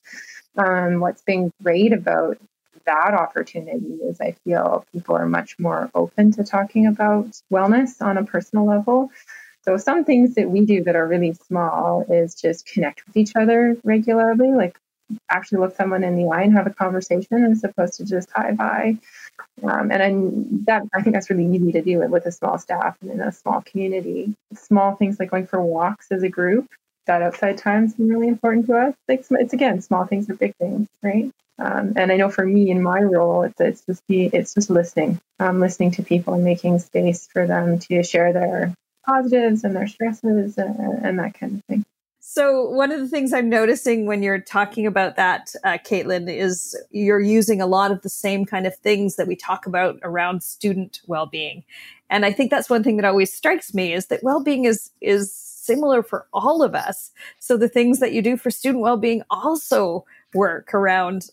Um, 0.57 0.99
what's 0.99 1.23
been 1.23 1.51
great 1.63 1.93
about 1.93 2.37
that 2.85 3.13
opportunity 3.13 3.99
is 4.03 4.19
I 4.19 4.35
feel 4.43 4.85
people 4.91 5.15
are 5.15 5.25
much 5.25 5.57
more 5.57 5.89
open 5.95 6.31
to 6.33 6.43
talking 6.43 6.87
about 6.87 7.27
wellness 7.51 8.01
on 8.01 8.17
a 8.17 8.25
personal 8.25 8.65
level. 8.65 9.11
So 9.63 9.77
some 9.77 10.03
things 10.03 10.35
that 10.35 10.49
we 10.49 10.65
do 10.65 10.83
that 10.83 10.95
are 10.95 11.07
really 11.07 11.33
small 11.33 12.05
is 12.09 12.33
just 12.33 12.65
connect 12.65 13.05
with 13.05 13.15
each 13.15 13.35
other 13.35 13.77
regularly, 13.83 14.51
like 14.51 14.79
actually 15.29 15.59
look 15.59 15.75
someone 15.75 16.03
in 16.03 16.15
the 16.15 16.29
eye 16.29 16.43
and 16.43 16.53
have 16.53 16.67
a 16.67 16.73
conversation 16.73 17.45
as 17.45 17.63
opposed 17.63 17.95
to 17.95 18.05
just 18.05 18.29
hi 18.31 18.51
bye. 18.51 18.97
Um, 19.63 19.91
and 19.91 20.03
I, 20.03 20.09
that 20.65 20.83
I 20.93 21.01
think 21.01 21.15
that's 21.15 21.29
really 21.29 21.45
easy 21.45 21.71
to 21.73 21.81
do 21.81 22.01
it 22.01 22.09
with 22.09 22.25
a 22.25 22.31
small 22.31 22.57
staff 22.57 22.97
and 23.01 23.11
in 23.11 23.21
a 23.21 23.31
small 23.31 23.61
community. 23.61 24.35
Small 24.53 24.95
things 24.95 25.19
like 25.19 25.31
going 25.31 25.47
for 25.47 25.61
walks 25.61 26.07
as 26.11 26.23
a 26.23 26.29
group, 26.29 26.67
that 27.07 27.21
outside 27.21 27.57
time 27.57 27.83
has 27.83 27.93
been 27.93 28.09
really 28.09 28.27
important 28.27 28.67
to 28.67 28.77
us. 28.77 28.95
Like 29.07 29.25
it's 29.29 29.53
again, 29.53 29.81
small 29.81 30.05
things 30.05 30.29
are 30.29 30.35
big 30.35 30.55
things, 30.57 30.87
right? 31.01 31.31
Um, 31.59 31.93
and 31.95 32.11
I 32.11 32.17
know 32.17 32.29
for 32.29 32.45
me 32.45 32.71
in 32.71 32.81
my 32.81 33.01
role, 33.01 33.43
it's, 33.43 33.59
it's 33.61 33.85
just 33.85 34.01
the, 34.07 34.25
it's 34.33 34.53
just 34.55 34.69
listening, 34.69 35.19
um, 35.39 35.59
listening 35.59 35.91
to 35.91 36.03
people 36.03 36.33
and 36.33 36.43
making 36.43 36.79
space 36.79 37.27
for 37.31 37.45
them 37.45 37.77
to 37.79 38.03
share 38.03 38.33
their 38.33 38.73
positives 39.05 39.63
and 39.63 39.75
their 39.75 39.87
stresses 39.87 40.57
and, 40.57 41.05
and 41.05 41.19
that 41.19 41.35
kind 41.35 41.57
of 41.57 41.65
thing. 41.65 41.85
So 42.33 42.63
one 42.69 42.93
of 42.93 43.01
the 43.01 43.09
things 43.09 43.33
I'm 43.33 43.49
noticing 43.49 44.05
when 44.05 44.23
you're 44.23 44.39
talking 44.39 44.87
about 44.87 45.17
that, 45.17 45.53
uh, 45.65 45.77
Caitlin, 45.85 46.33
is 46.33 46.81
you're 46.89 47.19
using 47.19 47.59
a 47.59 47.67
lot 47.67 47.91
of 47.91 48.03
the 48.03 48.09
same 48.09 48.45
kind 48.45 48.65
of 48.65 48.73
things 48.77 49.17
that 49.17 49.27
we 49.27 49.35
talk 49.35 49.65
about 49.65 49.99
around 50.01 50.41
student 50.41 51.01
well-being, 51.07 51.65
and 52.09 52.25
I 52.25 52.31
think 52.31 52.49
that's 52.49 52.69
one 52.69 52.83
thing 52.83 52.95
that 52.95 53.05
always 53.05 53.33
strikes 53.33 53.73
me 53.73 53.91
is 53.91 54.05
that 54.05 54.23
well-being 54.23 54.63
is 54.63 54.91
is 55.01 55.35
similar 55.35 56.01
for 56.01 56.25
all 56.31 56.63
of 56.63 56.73
us. 56.73 57.11
So 57.39 57.57
the 57.57 57.67
things 57.67 57.99
that 57.99 58.13
you 58.13 58.21
do 58.21 58.37
for 58.37 58.49
student 58.49 58.81
well-being 58.81 59.23
also 59.29 60.05
work 60.33 60.73
around 60.73 61.31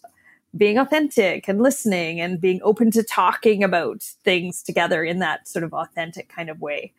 being 0.57 0.79
authentic 0.79 1.47
and 1.47 1.63
listening 1.63 2.21
and 2.21 2.41
being 2.41 2.59
open 2.65 2.91
to 2.91 3.05
talking 3.05 3.63
about 3.63 4.03
things 4.25 4.65
together 4.65 5.05
in 5.05 5.21
that 5.21 5.47
sort 5.47 5.63
of 5.63 5.73
authentic 5.73 6.29
kind 6.29 6.51
of 6.51 6.61
way. 6.61 6.93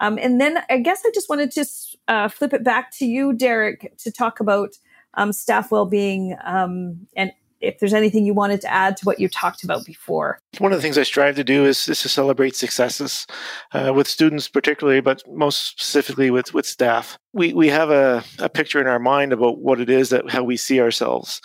Um, 0.00 0.18
and 0.20 0.40
then 0.40 0.58
I 0.68 0.78
guess 0.78 1.02
I 1.06 1.10
just 1.14 1.28
wanted 1.28 1.50
to 1.52 1.64
uh, 2.08 2.28
flip 2.28 2.52
it 2.52 2.64
back 2.64 2.90
to 2.98 3.06
you, 3.06 3.32
Derek, 3.32 3.94
to 3.98 4.10
talk 4.10 4.40
about 4.40 4.70
um, 5.14 5.32
staff 5.32 5.70
well-being 5.70 6.36
um, 6.44 7.06
and 7.16 7.32
if 7.64 7.78
there's 7.78 7.94
anything 7.94 8.24
you 8.24 8.34
wanted 8.34 8.60
to 8.60 8.72
add 8.72 8.96
to 8.98 9.04
what 9.04 9.18
you 9.18 9.28
talked 9.28 9.64
about 9.64 9.84
before. 9.84 10.38
One 10.58 10.72
of 10.72 10.78
the 10.78 10.82
things 10.82 10.98
I 10.98 11.02
strive 11.02 11.36
to 11.36 11.44
do 11.44 11.64
is, 11.64 11.88
is 11.88 12.00
to 12.02 12.08
celebrate 12.08 12.54
successes 12.54 13.26
uh, 13.72 13.92
with 13.94 14.06
students, 14.06 14.48
particularly, 14.48 15.00
but 15.00 15.22
most 15.28 15.80
specifically 15.80 16.30
with, 16.30 16.52
with 16.54 16.66
staff. 16.66 17.18
We, 17.32 17.52
we 17.52 17.68
have 17.68 17.90
a, 17.90 18.22
a 18.38 18.48
picture 18.48 18.80
in 18.80 18.86
our 18.86 18.98
mind 18.98 19.32
about 19.32 19.58
what 19.58 19.80
it 19.80 19.90
is 19.90 20.10
that 20.10 20.30
how 20.30 20.44
we 20.44 20.56
see 20.56 20.80
ourselves. 20.80 21.40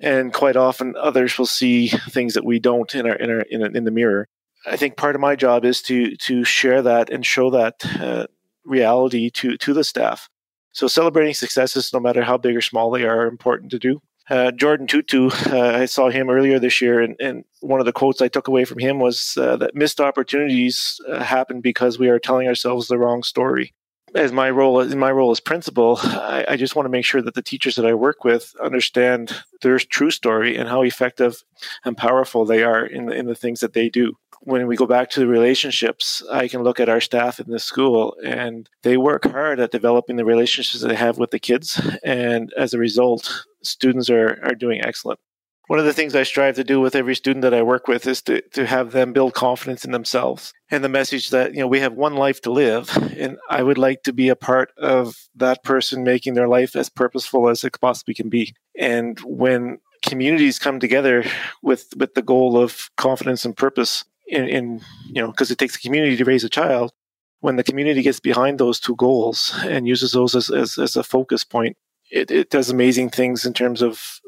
And 0.00 0.32
quite 0.32 0.56
often 0.56 0.94
others 1.00 1.38
will 1.38 1.46
see 1.46 1.88
things 2.10 2.34
that 2.34 2.44
we 2.44 2.58
don't 2.58 2.94
in 2.94 3.06
our, 3.06 3.16
in 3.16 3.30
our, 3.30 3.40
in, 3.40 3.76
in 3.76 3.84
the 3.84 3.90
mirror. 3.90 4.28
I 4.66 4.76
think 4.76 4.96
part 4.96 5.14
of 5.14 5.20
my 5.20 5.36
job 5.36 5.64
is 5.64 5.82
to 5.82 6.16
to 6.16 6.44
share 6.44 6.82
that 6.82 7.10
and 7.10 7.24
show 7.24 7.50
that 7.50 7.84
uh, 8.00 8.26
reality 8.64 9.30
to 9.30 9.56
to 9.58 9.74
the 9.74 9.84
staff. 9.84 10.28
So 10.72 10.88
celebrating 10.88 11.34
successes, 11.34 11.92
no 11.92 12.00
matter 12.00 12.22
how 12.22 12.36
big 12.36 12.56
or 12.56 12.60
small 12.60 12.90
they 12.90 13.04
are, 13.04 13.22
are 13.22 13.26
important 13.26 13.70
to 13.70 13.78
do. 13.78 14.00
Uh, 14.28 14.50
Jordan 14.50 14.86
Tootoo, 14.86 15.30
uh, 15.52 15.78
I 15.78 15.84
saw 15.84 16.08
him 16.08 16.30
earlier 16.30 16.58
this 16.58 16.80
year, 16.80 17.00
and, 17.00 17.14
and, 17.20 17.44
one 17.60 17.78
of 17.78 17.86
the 17.86 17.92
quotes 17.92 18.22
I 18.22 18.28
took 18.28 18.48
away 18.48 18.64
from 18.64 18.78
him 18.78 18.98
was 18.98 19.36
uh, 19.38 19.56
that 19.56 19.74
missed 19.74 20.00
opportunities 20.00 20.98
uh, 21.08 21.22
happen 21.22 21.60
because 21.60 21.98
we 21.98 22.08
are 22.08 22.18
telling 22.18 22.48
ourselves 22.48 22.88
the 22.88 22.98
wrong 22.98 23.22
story. 23.22 23.74
As 24.14 24.30
my 24.30 24.48
role 24.50 24.80
in 24.80 24.98
my 24.98 25.10
role 25.10 25.32
as 25.32 25.40
principal, 25.40 25.98
I, 26.02 26.44
I 26.50 26.56
just 26.56 26.76
want 26.76 26.86
to 26.86 26.90
make 26.90 27.04
sure 27.04 27.22
that 27.22 27.34
the 27.34 27.42
teachers 27.42 27.74
that 27.76 27.86
I 27.86 27.94
work 27.94 28.24
with 28.24 28.54
understand 28.62 29.42
their 29.62 29.78
true 29.78 30.10
story 30.10 30.56
and 30.56 30.68
how 30.68 30.82
effective 30.82 31.42
and 31.84 31.96
powerful 31.96 32.44
they 32.44 32.62
are 32.62 32.84
in 32.84 33.06
the, 33.06 33.12
in 33.12 33.26
the 33.26 33.34
things 33.34 33.60
that 33.60 33.72
they 33.72 33.88
do 33.88 34.16
when 34.44 34.66
we 34.66 34.76
go 34.76 34.86
back 34.86 35.08
to 35.10 35.20
the 35.20 35.26
relationships, 35.26 36.22
I 36.30 36.48
can 36.48 36.62
look 36.62 36.78
at 36.78 36.88
our 36.90 37.00
staff 37.00 37.40
in 37.40 37.50
this 37.50 37.64
school 37.64 38.14
and 38.22 38.68
they 38.82 38.98
work 38.98 39.24
hard 39.24 39.58
at 39.58 39.70
developing 39.70 40.16
the 40.16 40.24
relationships 40.24 40.82
they 40.82 40.94
have 40.94 41.18
with 41.18 41.30
the 41.30 41.38
kids. 41.38 41.80
And 42.04 42.52
as 42.56 42.74
a 42.74 42.78
result, 42.78 43.44
students 43.62 44.10
are, 44.10 44.38
are 44.44 44.54
doing 44.54 44.82
excellent. 44.82 45.18
One 45.66 45.78
of 45.78 45.86
the 45.86 45.92
things 45.94 46.14
I 46.14 46.24
strive 46.24 46.56
to 46.56 46.64
do 46.64 46.80
with 46.80 46.94
every 46.94 47.14
student 47.14 47.42
that 47.42 47.54
I 47.54 47.62
work 47.62 47.88
with 47.88 48.06
is 48.06 48.20
to, 48.22 48.42
to 48.52 48.66
have 48.66 48.92
them 48.92 49.12
build 49.12 49.32
confidence 49.32 49.84
in 49.84 49.92
themselves 49.92 50.52
and 50.70 50.84
the 50.84 50.90
message 50.90 51.30
that, 51.30 51.54
you 51.54 51.60
know, 51.60 51.66
we 51.66 51.80
have 51.80 51.94
one 51.94 52.16
life 52.16 52.42
to 52.42 52.52
live. 52.52 52.90
And 53.16 53.38
I 53.48 53.62
would 53.62 53.78
like 53.78 54.02
to 54.02 54.12
be 54.12 54.28
a 54.28 54.36
part 54.36 54.72
of 54.76 55.16
that 55.36 55.64
person 55.64 56.04
making 56.04 56.34
their 56.34 56.48
life 56.48 56.76
as 56.76 56.90
purposeful 56.90 57.48
as 57.48 57.64
it 57.64 57.80
possibly 57.80 58.12
can 58.12 58.28
be. 58.28 58.54
And 58.78 59.18
when 59.20 59.78
communities 60.02 60.58
come 60.58 60.80
together 60.80 61.24
with, 61.62 61.88
with 61.96 62.12
the 62.14 62.22
goal 62.22 62.58
of 62.58 62.90
confidence 62.96 63.46
and 63.46 63.56
purpose, 63.56 64.04
in, 64.26 64.48
in 64.48 64.80
you 65.06 65.20
know 65.20 65.30
because 65.30 65.50
it 65.50 65.58
takes 65.58 65.76
a 65.76 65.80
community 65.80 66.16
to 66.16 66.24
raise 66.24 66.44
a 66.44 66.48
child 66.48 66.92
when 67.40 67.56
the 67.56 67.64
community 67.64 68.02
gets 68.02 68.20
behind 68.20 68.58
those 68.58 68.80
two 68.80 68.96
goals 68.96 69.54
and 69.64 69.86
uses 69.86 70.12
those 70.12 70.34
as, 70.34 70.50
as, 70.50 70.78
as 70.78 70.96
a 70.96 71.02
focus 71.02 71.44
point 71.44 71.76
it, 72.10 72.30
it 72.30 72.50
does 72.50 72.70
amazing 72.70 73.10
things 73.10 73.44
in 73.44 73.52
terms 73.52 73.82
of 73.82 74.20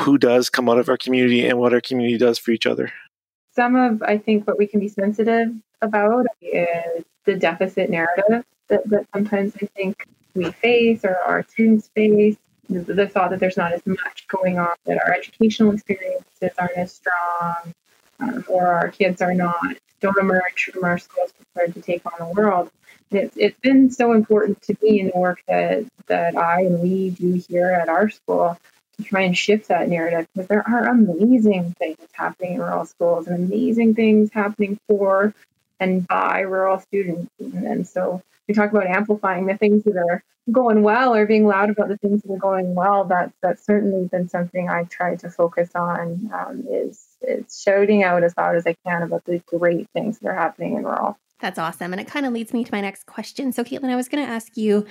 who 0.00 0.18
does 0.18 0.50
come 0.50 0.68
out 0.68 0.78
of 0.78 0.88
our 0.88 0.96
community 0.96 1.46
and 1.46 1.58
what 1.58 1.72
our 1.72 1.80
community 1.80 2.18
does 2.18 2.38
for 2.38 2.50
each 2.50 2.66
other 2.66 2.92
some 3.54 3.76
of 3.76 4.02
i 4.02 4.16
think 4.18 4.46
what 4.46 4.58
we 4.58 4.66
can 4.66 4.80
be 4.80 4.88
sensitive 4.88 5.52
about 5.80 6.26
is 6.40 7.04
the 7.24 7.36
deficit 7.36 7.90
narrative 7.90 8.44
that, 8.68 8.88
that 8.88 9.06
sometimes 9.14 9.54
i 9.62 9.66
think 9.76 10.06
we 10.34 10.50
face 10.50 11.04
or 11.04 11.16
our 11.16 11.42
students 11.42 11.88
face 11.94 12.36
the 12.72 13.06
thought 13.06 13.30
that 13.30 13.40
there's 13.40 13.56
not 13.56 13.72
as 13.72 13.84
much 13.86 14.26
going 14.28 14.58
on, 14.58 14.70
that 14.84 14.98
our 15.04 15.12
educational 15.12 15.72
experiences 15.72 16.50
aren't 16.58 16.76
as 16.76 16.92
strong, 16.92 17.74
um, 18.20 18.44
or 18.48 18.66
our 18.66 18.90
kids 18.90 19.20
are 19.20 19.34
not 19.34 19.76
don't 20.00 20.18
emerge 20.18 20.70
from 20.72 20.82
our 20.84 20.98
schools 20.98 21.32
prepared 21.32 21.74
to 21.74 21.80
take 21.80 22.04
on 22.04 22.12
the 22.18 22.34
world. 22.34 22.70
It's, 23.12 23.36
it's 23.36 23.58
been 23.60 23.88
so 23.88 24.12
important 24.12 24.60
to 24.62 24.76
me 24.82 24.98
in 24.98 25.10
the 25.14 25.18
work 25.18 25.40
that 25.46 25.84
that 26.06 26.36
I 26.36 26.62
and 26.62 26.80
we 26.80 27.10
do 27.10 27.34
here 27.48 27.70
at 27.70 27.88
our 27.88 28.10
school 28.10 28.58
try 29.02 29.22
and 29.22 29.36
shift 29.36 29.68
that 29.68 29.88
narrative 29.88 30.26
because 30.34 30.48
there 30.48 30.66
are 30.66 30.88
amazing 30.88 31.74
things 31.78 31.98
happening 32.12 32.54
in 32.54 32.60
rural 32.60 32.84
schools 32.84 33.26
and 33.26 33.36
amazing 33.36 33.94
things 33.94 34.30
happening 34.32 34.78
for 34.88 35.34
and 35.80 36.06
by 36.06 36.40
rural 36.40 36.78
students. 36.78 37.30
And, 37.40 37.86
so 37.86 38.22
we 38.46 38.54
talk 38.54 38.70
about 38.70 38.86
amplifying 38.86 39.46
the 39.46 39.56
things 39.56 39.84
that 39.84 39.96
are 39.96 40.22
going 40.50 40.82
well 40.82 41.14
or 41.14 41.26
being 41.26 41.46
loud 41.46 41.70
about 41.70 41.88
the 41.88 41.96
things 41.98 42.22
that 42.22 42.32
are 42.32 42.38
going 42.38 42.74
well. 42.74 43.04
That's 43.04 43.32
that's 43.40 43.64
certainly 43.64 44.08
been 44.08 44.28
something 44.28 44.68
I 44.68 44.84
try 44.84 45.16
to 45.16 45.30
focus 45.30 45.70
on. 45.74 46.30
Um, 46.32 46.64
is 46.70 47.06
is 47.22 47.62
shouting 47.62 48.02
out 48.02 48.22
as 48.22 48.36
loud 48.36 48.56
as 48.56 48.66
I 48.66 48.74
can 48.84 49.02
about 49.02 49.24
the 49.24 49.38
great 49.46 49.88
things 49.90 50.18
that 50.18 50.28
are 50.28 50.34
happening 50.34 50.76
in 50.76 50.84
rural. 50.84 51.18
That's 51.40 51.58
awesome. 51.58 51.92
And 51.92 52.00
it 52.00 52.06
kind 52.06 52.24
of 52.24 52.32
leads 52.32 52.52
me 52.52 52.62
to 52.64 52.72
my 52.72 52.80
next 52.80 53.06
question. 53.06 53.52
So, 53.52 53.64
Caitlin, 53.64 53.90
I 53.90 53.96
was 53.96 54.08
going 54.08 54.24
to 54.24 54.30
ask 54.30 54.56
you 54.56 54.86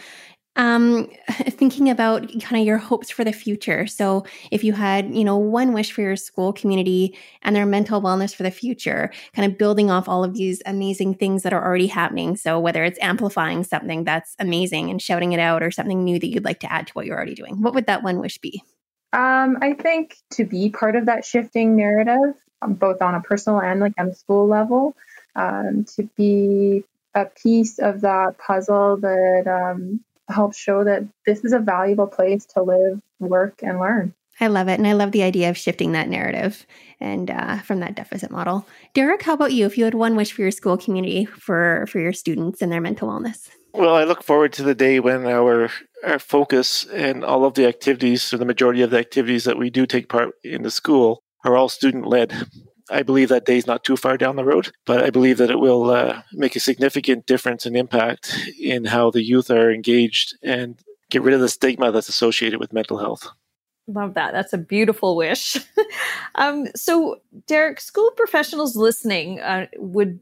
um 0.56 1.10
thinking 1.50 1.90
about 1.90 2.28
kind 2.42 2.62
of 2.62 2.68
your 2.68 2.78
hopes 2.78 3.10
for 3.10 3.24
the 3.24 3.32
future. 3.32 3.88
So 3.88 4.26
if 4.52 4.64
you 4.64 4.74
had 4.74 5.16
you 5.16 5.24
know 5.24 5.38
one 5.38 5.74
wish 5.74 5.92
for 5.92 6.02
your 6.02 6.16
school 6.16 6.52
community 6.52 7.18
and 7.42 7.56
their 7.56 7.66
mental 7.66 8.02
wellness 8.02 8.36
for 8.36 8.44
the 8.44 8.52
future 8.52 9.12
kind 9.34 9.50
of 9.50 9.58
building 9.58 9.90
off 9.90 10.10
all 10.10 10.24
of 10.24 10.34
these 10.34 10.62
amazing 10.66 11.16
things 11.16 11.44
that 11.44 11.54
are 11.54 11.64
already 11.64 11.88
happening. 11.88 12.36
So 12.36 12.60
whether 12.60 12.84
it's 12.84 13.00
amplifying 13.02 13.64
something 13.64 14.04
that's 14.04 14.36
amazing 14.40 14.90
and 14.90 15.02
shouting 15.02 15.32
it 15.32 15.40
out 15.40 15.64
or 15.64 15.72
something 15.72 16.04
new 16.04 16.20
that 16.20 16.28
you'd 16.28 16.46
like 16.46 16.60
to 16.62 16.72
add 16.72 16.88
to 16.88 16.94
what 16.94 17.06
you're 17.06 17.16
already 17.16 17.36
doing 17.36 17.62
what 17.62 17.74
would 17.74 17.88
that 17.88 18.04
one 18.04 18.20
wish 18.20 18.38
be? 18.40 18.64
Um, 19.14 19.58
I 19.62 19.74
think 19.74 20.16
to 20.32 20.46
be 20.46 20.70
part 20.70 20.96
of 20.96 21.08
that 21.08 21.26
shifting 21.26 21.76
narrative, 21.76 22.36
um, 22.62 22.74
both 22.74 23.02
on 23.02 23.16
a 23.16 23.22
personal 23.22 23.60
and 23.60 23.80
like 23.80 23.94
on 23.98 24.08
a 24.08 24.16
school 24.16 24.48
level, 24.48 24.96
um, 25.36 25.86
to 25.96 26.04
be 26.16 26.84
a 27.14 27.26
piece 27.26 27.80
of 27.80 28.02
that 28.02 28.38
puzzle 28.38 28.98
that 28.98 29.48
um, 29.48 30.00
helps 30.30 30.58
show 30.58 30.84
that 30.84 31.04
this 31.26 31.44
is 31.44 31.54
a 31.54 31.60
valuable 31.60 32.08
place 32.08 32.46
to 32.46 32.62
live, 32.62 33.02
work, 33.20 33.62
and 33.64 33.80
learn. 33.80 34.14
I 34.40 34.48
love 34.48 34.68
it. 34.70 34.80
And 34.80 34.88
I 34.88 34.94
love 34.94 35.12
the 35.12 35.24
idea 35.24 35.50
of 35.50 35.58
shifting 35.58 35.92
that 35.92 36.10
narrative 36.10 36.66
and 37.00 37.30
uh, 37.30 37.60
from 37.60 37.80
that 37.82 37.96
deficit 37.96 38.32
model. 38.32 38.66
Derek, 38.94 39.22
how 39.22 39.34
about 39.34 39.54
you? 39.54 39.66
If 39.66 39.78
you 39.78 39.86
had 39.86 39.94
one 39.94 40.16
wish 40.16 40.32
for 40.32 40.42
your 40.42 40.52
school 40.52 40.78
community 40.78 41.26
for, 41.26 41.86
for 41.88 42.00
your 42.00 42.14
students 42.14 42.62
and 42.62 42.72
their 42.72 42.82
mental 42.82 43.08
wellness? 43.08 43.50
Well, 43.74 43.96
I 43.96 44.04
look 44.04 44.24
forward 44.24 44.52
to 44.54 44.64
the 44.64 44.76
day 44.76 45.00
when 45.00 45.26
our 45.26 45.70
our 46.04 46.20
focus 46.20 46.86
and 46.86 47.24
all 47.24 47.46
of 47.46 47.54
the 47.54 47.68
activities, 47.68 48.34
or 48.34 48.38
the 48.38 48.46
majority 48.46 48.82
of 48.82 48.90
the 48.90 48.98
activities 48.98 49.44
that 49.44 49.58
we 49.58 49.70
do 49.70 49.86
take 49.86 50.10
part 50.10 50.32
in 50.44 50.64
the 50.64 50.72
school, 50.72 51.24
are 51.46 51.56
all 51.56 51.70
student 51.70 52.08
led. 52.08 52.34
I 52.92 53.04
believe 53.04 53.30
that 53.30 53.46
day 53.46 53.58
is 53.58 53.68
not 53.68 53.84
too 53.84 53.96
far 53.96 54.18
down 54.18 54.36
the 54.36 54.44
road, 54.44 54.72
but 54.86 55.04
I 55.04 55.10
believe 55.10 55.38
that 55.38 55.50
it 55.50 55.60
will 55.60 55.90
uh, 55.90 56.22
make 56.34 56.56
a 56.56 56.60
significant 56.60 57.26
difference 57.26 57.66
and 57.66 57.76
impact 57.76 58.38
in 58.60 58.86
how 58.86 59.12
the 59.12 59.24
youth 59.24 59.50
are 59.50 59.72
engaged 59.72 60.38
and 60.44 60.78
get 61.10 61.22
rid 61.22 61.34
of 61.34 61.42
the 61.42 61.50
stigma 61.50 61.92
that's 61.92 62.10
associated 62.10 62.60
with 62.60 62.74
mental 62.74 62.98
health. 62.98 63.28
Love 63.88 64.14
that. 64.14 64.32
That's 64.32 64.54
a 64.54 64.58
beautiful 64.58 65.16
wish. 65.16 65.58
um, 66.36 66.68
so, 66.76 67.22
Derek, 67.48 67.80
school 67.80 68.12
professionals 68.12 68.76
listening 68.76 69.40
uh, 69.40 69.68
would 69.78 70.20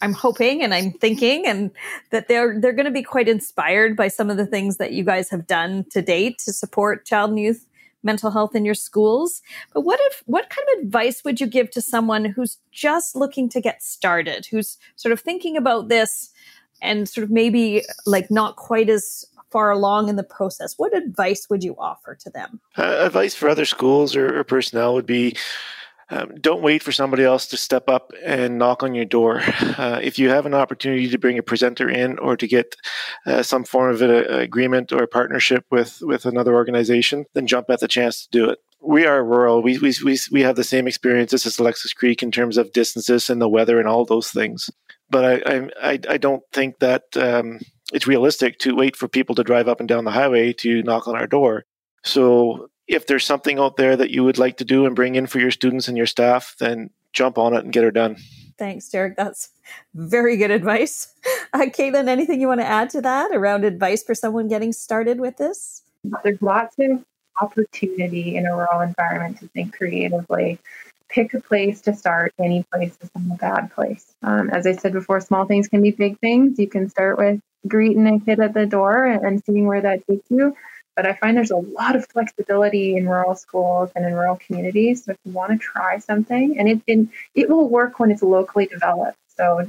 I'm 0.00 0.12
hoping 0.12 0.62
and 0.62 0.72
I'm 0.72 0.92
thinking 0.92 1.46
and 1.46 1.70
that 2.10 2.28
they're 2.28 2.60
they're 2.60 2.72
going 2.72 2.86
to 2.86 2.92
be 2.92 3.02
quite 3.02 3.28
inspired 3.28 3.96
by 3.96 4.08
some 4.08 4.30
of 4.30 4.36
the 4.36 4.46
things 4.46 4.76
that 4.76 4.92
you 4.92 5.04
guys 5.04 5.28
have 5.30 5.46
done 5.46 5.86
to 5.90 6.02
date 6.02 6.38
to 6.40 6.52
support 6.52 7.04
child 7.04 7.30
and 7.30 7.40
youth 7.40 7.66
mental 8.08 8.30
health 8.30 8.54
in 8.54 8.64
your 8.64 8.74
schools. 8.88 9.42
But 9.74 9.82
what 9.82 10.00
if, 10.04 10.22
what 10.24 10.48
kind 10.48 10.66
of 10.72 10.84
advice 10.84 11.22
would 11.24 11.40
you 11.40 11.46
give 11.46 11.70
to 11.72 11.82
someone 11.82 12.24
who's 12.24 12.56
just 12.72 13.14
looking 13.14 13.50
to 13.50 13.60
get 13.60 13.82
started, 13.82 14.46
who's 14.50 14.78
sort 14.96 15.12
of 15.12 15.20
thinking 15.20 15.56
about 15.58 15.88
this 15.88 16.30
and 16.80 17.06
sort 17.08 17.24
of 17.24 17.30
maybe 17.30 17.84
like 18.06 18.30
not 18.30 18.56
quite 18.56 18.88
as 18.88 19.26
far 19.50 19.70
along 19.70 20.08
in 20.08 20.16
the 20.16 20.30
process? 20.38 20.74
What 20.78 20.96
advice 20.96 21.48
would 21.50 21.62
you 21.62 21.76
offer 21.78 22.14
to 22.14 22.30
them? 22.30 22.60
Uh, 22.78 23.04
advice 23.06 23.34
for 23.34 23.48
other 23.48 23.66
schools 23.66 24.16
or, 24.16 24.38
or 24.38 24.44
personnel 24.44 24.94
would 24.94 25.06
be 25.06 25.36
um, 26.10 26.34
don't 26.40 26.62
wait 26.62 26.82
for 26.82 26.92
somebody 26.92 27.24
else 27.24 27.46
to 27.48 27.56
step 27.56 27.88
up 27.88 28.12
and 28.24 28.58
knock 28.58 28.82
on 28.82 28.94
your 28.94 29.04
door. 29.04 29.42
Uh, 29.78 30.00
if 30.02 30.18
you 30.18 30.28
have 30.28 30.44
an 30.44 30.54
opportunity 30.54 31.08
to 31.08 31.18
bring 31.18 31.38
a 31.38 31.42
presenter 31.42 31.88
in 31.88 32.18
or 32.18 32.36
to 32.36 32.48
get 32.48 32.74
uh, 33.26 33.42
some 33.42 33.62
form 33.62 33.94
of 33.94 34.02
an 34.02 34.10
agreement 34.10 34.92
or 34.92 35.04
a 35.04 35.06
partnership 35.06 35.64
with, 35.70 35.98
with 36.00 36.26
another 36.26 36.54
organization, 36.54 37.24
then 37.34 37.46
jump 37.46 37.70
at 37.70 37.78
the 37.78 37.86
chance 37.86 38.22
to 38.22 38.28
do 38.30 38.50
it. 38.50 38.58
We 38.80 39.06
are 39.06 39.24
rural. 39.24 39.62
We, 39.62 39.78
we, 39.78 39.94
we, 40.04 40.18
we 40.32 40.42
have 40.42 40.56
the 40.56 40.64
same 40.64 40.88
experiences 40.88 41.46
as 41.46 41.58
Alexis 41.58 41.92
Creek 41.92 42.24
in 42.24 42.32
terms 42.32 42.56
of 42.56 42.72
distances 42.72 43.30
and 43.30 43.40
the 43.40 43.48
weather 43.48 43.78
and 43.78 43.86
all 43.86 44.04
those 44.04 44.30
things. 44.30 44.68
But 45.10 45.46
I, 45.46 45.68
I, 45.80 46.00
I 46.08 46.16
don't 46.16 46.42
think 46.52 46.80
that 46.80 47.04
um, 47.16 47.60
it's 47.92 48.06
realistic 48.06 48.58
to 48.60 48.74
wait 48.74 48.96
for 48.96 49.06
people 49.06 49.34
to 49.36 49.44
drive 49.44 49.68
up 49.68 49.78
and 49.80 49.88
down 49.88 50.04
the 50.04 50.10
highway 50.10 50.52
to 50.54 50.82
knock 50.82 51.06
on 51.06 51.16
our 51.16 51.26
door. 51.28 51.66
So 52.04 52.68
if 52.88 53.06
there's 53.06 53.24
something 53.24 53.58
out 53.58 53.76
there 53.76 53.96
that 53.96 54.10
you 54.10 54.24
would 54.24 54.38
like 54.38 54.56
to 54.56 54.64
do 54.64 54.86
and 54.86 54.96
bring 54.96 55.14
in 55.14 55.26
for 55.26 55.38
your 55.38 55.50
students 55.50 55.88
and 55.88 55.96
your 55.96 56.06
staff, 56.06 56.56
then 56.58 56.90
jump 57.12 57.38
on 57.38 57.54
it 57.54 57.62
and 57.62 57.72
get 57.72 57.84
her 57.84 57.90
done. 57.90 58.16
Thanks, 58.58 58.88
Derek. 58.88 59.16
That's 59.16 59.50
very 59.94 60.36
good 60.36 60.50
advice. 60.50 61.14
Uh, 61.54 61.60
Caitlin, 61.60 62.08
anything 62.08 62.42
you 62.42 62.46
want 62.46 62.60
to 62.60 62.66
add 62.66 62.90
to 62.90 63.00
that 63.00 63.30
around 63.32 63.64
advice 63.64 64.02
for 64.02 64.14
someone 64.14 64.48
getting 64.48 64.70
started 64.70 65.18
with 65.18 65.38
this? 65.38 65.82
There's 66.22 66.42
lots 66.42 66.76
of 66.78 67.02
opportunity 67.40 68.36
in 68.36 68.44
a 68.44 68.54
rural 68.54 68.82
environment 68.82 69.38
to 69.38 69.48
think 69.48 69.74
creatively. 69.74 70.58
Pick 71.08 71.32
a 71.32 71.40
place 71.40 71.80
to 71.82 71.94
start. 71.94 72.34
Any 72.38 72.64
place 72.64 72.98
is 73.00 73.10
not 73.16 73.34
a 73.34 73.38
bad 73.38 73.72
place. 73.72 74.14
Um, 74.22 74.50
as 74.50 74.66
I 74.66 74.72
said 74.72 74.92
before, 74.92 75.22
small 75.22 75.46
things 75.46 75.68
can 75.68 75.80
be 75.80 75.90
big 75.90 76.18
things. 76.18 76.58
You 76.58 76.68
can 76.68 76.90
start 76.90 77.16
with 77.16 77.40
greeting 77.66 78.06
a 78.06 78.20
kid 78.20 78.40
at 78.40 78.52
the 78.52 78.66
door 78.66 79.06
and 79.06 79.42
seeing 79.44 79.66
where 79.66 79.80
that 79.80 80.06
takes 80.06 80.30
you. 80.30 80.54
But 80.98 81.06
I 81.06 81.12
find 81.12 81.36
there's 81.36 81.52
a 81.52 81.56
lot 81.56 81.94
of 81.94 82.08
flexibility 82.08 82.96
in 82.96 83.08
rural 83.08 83.36
schools 83.36 83.92
and 83.94 84.04
in 84.04 84.14
rural 84.14 84.34
communities. 84.34 85.04
So 85.04 85.12
if 85.12 85.18
you 85.24 85.30
want 85.30 85.52
to 85.52 85.56
try 85.56 85.98
something, 85.98 86.58
and 86.58 86.68
it, 86.68 86.80
it, 86.88 87.08
it 87.36 87.48
will 87.48 87.68
work 87.68 88.00
when 88.00 88.10
it's 88.10 88.20
locally 88.20 88.66
developed. 88.66 89.16
So 89.36 89.64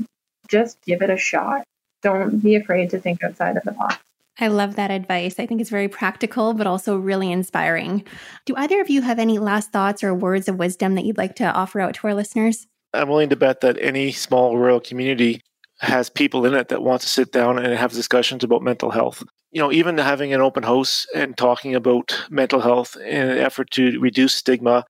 just 0.48 0.82
give 0.82 1.04
it 1.04 1.12
a 1.12 1.18
shot. 1.18 1.66
Don't 2.02 2.42
be 2.42 2.56
afraid 2.56 2.90
to 2.90 3.00
think 3.00 3.24
outside 3.24 3.58
of 3.58 3.64
the 3.64 3.74
box. 3.74 4.00
I 4.40 4.48
love 4.48 4.76
that 4.78 4.90
advice. 4.90 5.40
I 5.40 5.46
think 5.46 5.62
it's 5.62 5.70
very 5.70 5.88
practical, 5.88 6.56
but 6.56 6.66
also 6.66 6.98
really 6.98 7.32
inspiring. 7.32 8.06
Do 8.48 8.56
either 8.58 8.82
of 8.82 8.90
you 8.90 9.04
have 9.04 9.20
any 9.20 9.38
last 9.38 9.72
thoughts 9.72 10.04
or 10.04 10.16
words 10.16 10.48
of 10.48 10.56
wisdom 10.56 10.96
that 10.96 11.06
you'd 11.06 11.20
like 11.20 11.36
to 11.36 11.46
offer 11.46 11.80
out 11.80 11.94
to 11.94 12.08
our 12.08 12.16
listeners? 12.16 12.66
I'm 12.92 13.08
willing 13.08 13.30
to 13.30 13.36
bet 13.36 13.62
that 13.62 13.78
any 13.80 14.12
small 14.12 14.58
rural 14.58 14.80
community 14.80 15.42
has 15.80 16.10
people 16.10 16.46
in 16.46 16.54
it 16.54 16.68
that 16.70 16.84
want 16.84 17.02
to 17.02 17.08
sit 17.08 17.32
down 17.32 17.58
and 17.58 17.74
have 17.74 17.92
discussions 17.92 18.44
about 18.44 18.62
mental 18.62 18.92
health. 18.92 19.24
You 19.52 19.62
know, 19.62 19.72
even 19.72 19.98
having 19.98 20.34
an 20.34 20.42
open 20.42 20.64
house 20.64 21.08
and 21.16 21.38
talking 21.38 21.74
about 21.74 22.26
mental 22.30 22.60
health 22.60 22.96
in 22.98 23.30
an 23.30 23.38
effort 23.38 23.72
to 23.72 24.00
reduce 24.00 24.36
stigma 24.36 24.86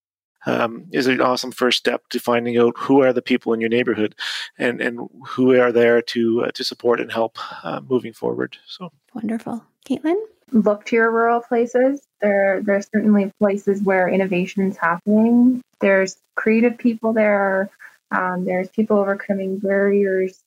um, 0.45 0.85
is 0.91 1.07
an 1.07 1.21
awesome 1.21 1.51
first 1.51 1.77
step 1.77 2.07
to 2.09 2.19
finding 2.19 2.57
out 2.57 2.73
who 2.77 3.01
are 3.01 3.13
the 3.13 3.21
people 3.21 3.53
in 3.53 3.61
your 3.61 3.69
neighborhood 3.69 4.15
and, 4.57 4.81
and 4.81 5.07
who 5.27 5.59
are 5.59 5.71
there 5.71 6.01
to 6.01 6.45
uh, 6.45 6.51
to 6.51 6.63
support 6.63 6.99
and 6.99 7.11
help 7.11 7.37
uh, 7.63 7.81
moving 7.87 8.13
forward. 8.13 8.57
So 8.67 8.91
wonderful, 9.13 9.63
Caitlin. 9.87 10.19
Look 10.51 10.85
to 10.85 10.95
your 10.95 11.11
rural 11.11 11.41
places. 11.41 12.01
There, 12.21 12.61
there 12.63 12.77
are 12.77 12.81
certainly 12.81 13.31
places 13.39 13.83
where 13.83 14.09
innovation 14.09 14.63
is 14.63 14.77
happening. 14.77 15.61
There's 15.79 16.17
creative 16.35 16.77
people 16.77 17.13
there. 17.13 17.69
Um, 18.11 18.45
there's 18.45 18.69
people 18.69 18.97
overcoming 18.97 19.59
barriers 19.59 20.41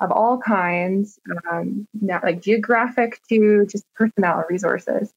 of 0.00 0.10
all 0.10 0.38
kinds, 0.38 1.18
um, 1.50 1.86
not 2.00 2.22
like 2.22 2.42
geographic 2.42 3.20
to 3.28 3.66
just 3.66 3.84
personnel 3.94 4.44
resources. 4.48 5.12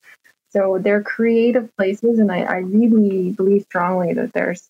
So 0.52 0.80
they're 0.82 1.04
creative 1.04 1.70
places, 1.78 2.20
and 2.20 2.32
I, 2.32 2.40
I 2.42 2.58
really 2.58 3.32
believe 3.32 3.64
strongly 3.64 4.14
that 4.14 4.34
there's 4.34 4.68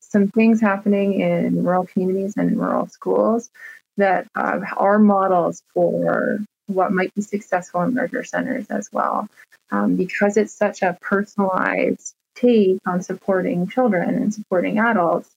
some 0.00 0.28
things 0.28 0.60
happening 0.60 1.20
in 1.20 1.64
rural 1.64 1.86
communities 1.86 2.34
and 2.36 2.52
in 2.52 2.58
rural 2.58 2.88
schools 2.88 3.50
that 3.96 4.26
uh, 4.34 4.60
are 4.76 4.98
models 4.98 5.62
for 5.72 6.40
what 6.66 6.92
might 6.92 7.14
be 7.14 7.22
successful 7.22 7.82
in 7.82 7.94
larger 7.94 8.24
centers 8.24 8.66
as 8.68 8.88
well. 8.92 9.28
Um, 9.70 9.96
because 9.96 10.36
it's 10.36 10.52
such 10.52 10.82
a 10.82 10.98
personalized 11.00 12.14
take 12.34 12.78
on 12.86 13.02
supporting 13.02 13.66
children 13.68 14.14
and 14.14 14.34
supporting 14.34 14.78
adults, 14.78 15.30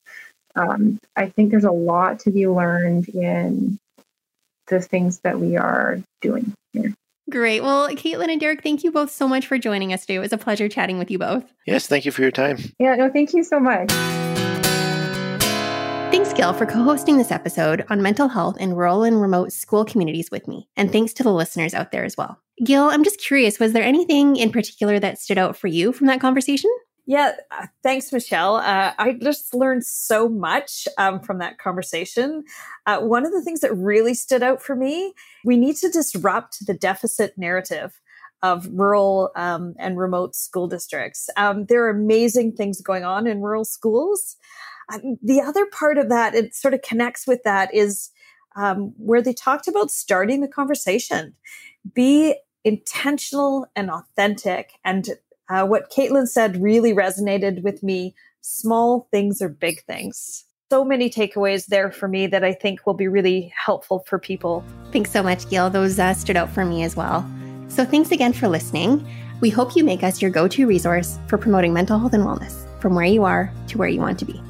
um, 0.54 0.98
I 1.16 1.28
think 1.28 1.50
there's 1.50 1.64
a 1.64 1.70
lot 1.70 2.20
to 2.20 2.30
be 2.30 2.46
learned 2.46 3.08
in 3.08 3.78
the 4.68 4.80
things 4.80 5.20
that 5.20 5.40
we 5.40 5.56
are 5.56 6.00
doing 6.20 6.52
here. 6.72 6.94
Great. 7.30 7.62
Well, 7.62 7.88
Caitlin 7.90 8.30
and 8.30 8.40
Derek, 8.40 8.62
thank 8.62 8.82
you 8.84 8.90
both 8.90 9.10
so 9.10 9.28
much 9.28 9.46
for 9.46 9.58
joining 9.58 9.92
us 9.92 10.02
today. 10.02 10.14
It 10.14 10.20
was 10.20 10.32
a 10.32 10.38
pleasure 10.38 10.68
chatting 10.68 10.98
with 10.98 11.10
you 11.10 11.18
both. 11.18 11.44
Yes, 11.66 11.86
thank 11.86 12.06
you 12.06 12.12
for 12.12 12.22
your 12.22 12.30
time. 12.30 12.58
Yeah, 12.78 12.94
no, 12.94 13.10
thank 13.10 13.34
you 13.34 13.44
so 13.44 13.60
much. 13.60 13.90
Thanks, 16.10 16.32
Gail, 16.32 16.54
for 16.54 16.64
co 16.64 16.82
hosting 16.82 17.18
this 17.18 17.30
episode 17.30 17.84
on 17.90 18.00
mental 18.00 18.28
health 18.28 18.56
in 18.58 18.72
rural 18.72 19.02
and 19.02 19.20
remote 19.20 19.52
school 19.52 19.84
communities 19.84 20.30
with 20.30 20.48
me. 20.48 20.68
And 20.74 20.90
thanks 20.90 21.12
to 21.14 21.22
the 21.22 21.32
listeners 21.32 21.74
out 21.74 21.92
there 21.92 22.04
as 22.04 22.16
well. 22.16 22.38
Gail, 22.64 22.84
I'm 22.84 23.04
just 23.04 23.20
curious, 23.20 23.60
was 23.60 23.74
there 23.74 23.84
anything 23.84 24.36
in 24.36 24.50
particular 24.50 24.98
that 24.98 25.18
stood 25.18 25.36
out 25.36 25.54
for 25.54 25.66
you 25.66 25.92
from 25.92 26.06
that 26.06 26.20
conversation? 26.20 26.70
Yeah, 27.08 27.36
uh, 27.50 27.68
thanks, 27.82 28.12
Michelle. 28.12 28.56
Uh, 28.56 28.92
I 28.98 29.14
just 29.14 29.54
learned 29.54 29.86
so 29.86 30.28
much 30.28 30.86
um, 30.98 31.20
from 31.20 31.38
that 31.38 31.56
conversation. 31.56 32.44
Uh, 32.84 32.98
one 33.00 33.24
of 33.24 33.32
the 33.32 33.40
things 33.40 33.60
that 33.60 33.74
really 33.74 34.12
stood 34.12 34.42
out 34.42 34.60
for 34.60 34.76
me, 34.76 35.14
we 35.42 35.56
need 35.56 35.76
to 35.76 35.88
disrupt 35.88 36.66
the 36.66 36.74
deficit 36.74 37.32
narrative 37.38 37.98
of 38.42 38.68
rural 38.70 39.30
um, 39.36 39.74
and 39.78 39.98
remote 39.98 40.36
school 40.36 40.68
districts. 40.68 41.30
Um, 41.38 41.64
there 41.64 41.82
are 41.86 41.88
amazing 41.88 42.52
things 42.52 42.82
going 42.82 43.04
on 43.04 43.26
in 43.26 43.40
rural 43.40 43.64
schools. 43.64 44.36
Um, 44.92 45.16
the 45.22 45.40
other 45.40 45.64
part 45.64 45.96
of 45.96 46.10
that, 46.10 46.34
it 46.34 46.54
sort 46.54 46.74
of 46.74 46.82
connects 46.82 47.26
with 47.26 47.42
that, 47.44 47.74
is 47.74 48.10
um, 48.54 48.92
where 48.98 49.22
they 49.22 49.32
talked 49.32 49.66
about 49.66 49.90
starting 49.90 50.42
the 50.42 50.46
conversation. 50.48 51.34
Be 51.94 52.36
intentional 52.64 53.66
and 53.74 53.90
authentic 53.90 54.72
and 54.84 55.08
uh, 55.48 55.66
what 55.66 55.90
Caitlin 55.90 56.28
said 56.28 56.62
really 56.62 56.92
resonated 56.92 57.62
with 57.62 57.82
me. 57.82 58.14
Small 58.40 59.08
things 59.10 59.42
are 59.42 59.48
big 59.48 59.82
things. 59.84 60.44
So 60.70 60.84
many 60.84 61.08
takeaways 61.08 61.66
there 61.66 61.90
for 61.90 62.08
me 62.08 62.26
that 62.26 62.44
I 62.44 62.52
think 62.52 62.86
will 62.86 62.94
be 62.94 63.08
really 63.08 63.52
helpful 63.56 64.04
for 64.06 64.18
people. 64.18 64.62
Thanks 64.92 65.10
so 65.10 65.22
much, 65.22 65.48
Gail. 65.48 65.70
Those 65.70 65.98
uh, 65.98 66.12
stood 66.12 66.36
out 66.36 66.50
for 66.50 66.64
me 66.64 66.82
as 66.82 66.94
well. 66.94 67.28
So 67.68 67.84
thanks 67.84 68.10
again 68.10 68.32
for 68.32 68.48
listening. 68.48 69.06
We 69.40 69.50
hope 69.50 69.76
you 69.76 69.84
make 69.84 70.02
us 70.02 70.20
your 70.20 70.30
go 70.30 70.48
to 70.48 70.66
resource 70.66 71.18
for 71.26 71.38
promoting 71.38 71.72
mental 71.72 71.98
health 71.98 72.12
and 72.12 72.24
wellness 72.24 72.66
from 72.80 72.94
where 72.94 73.06
you 73.06 73.24
are 73.24 73.52
to 73.68 73.78
where 73.78 73.88
you 73.88 74.00
want 74.00 74.18
to 74.18 74.24
be. 74.24 74.42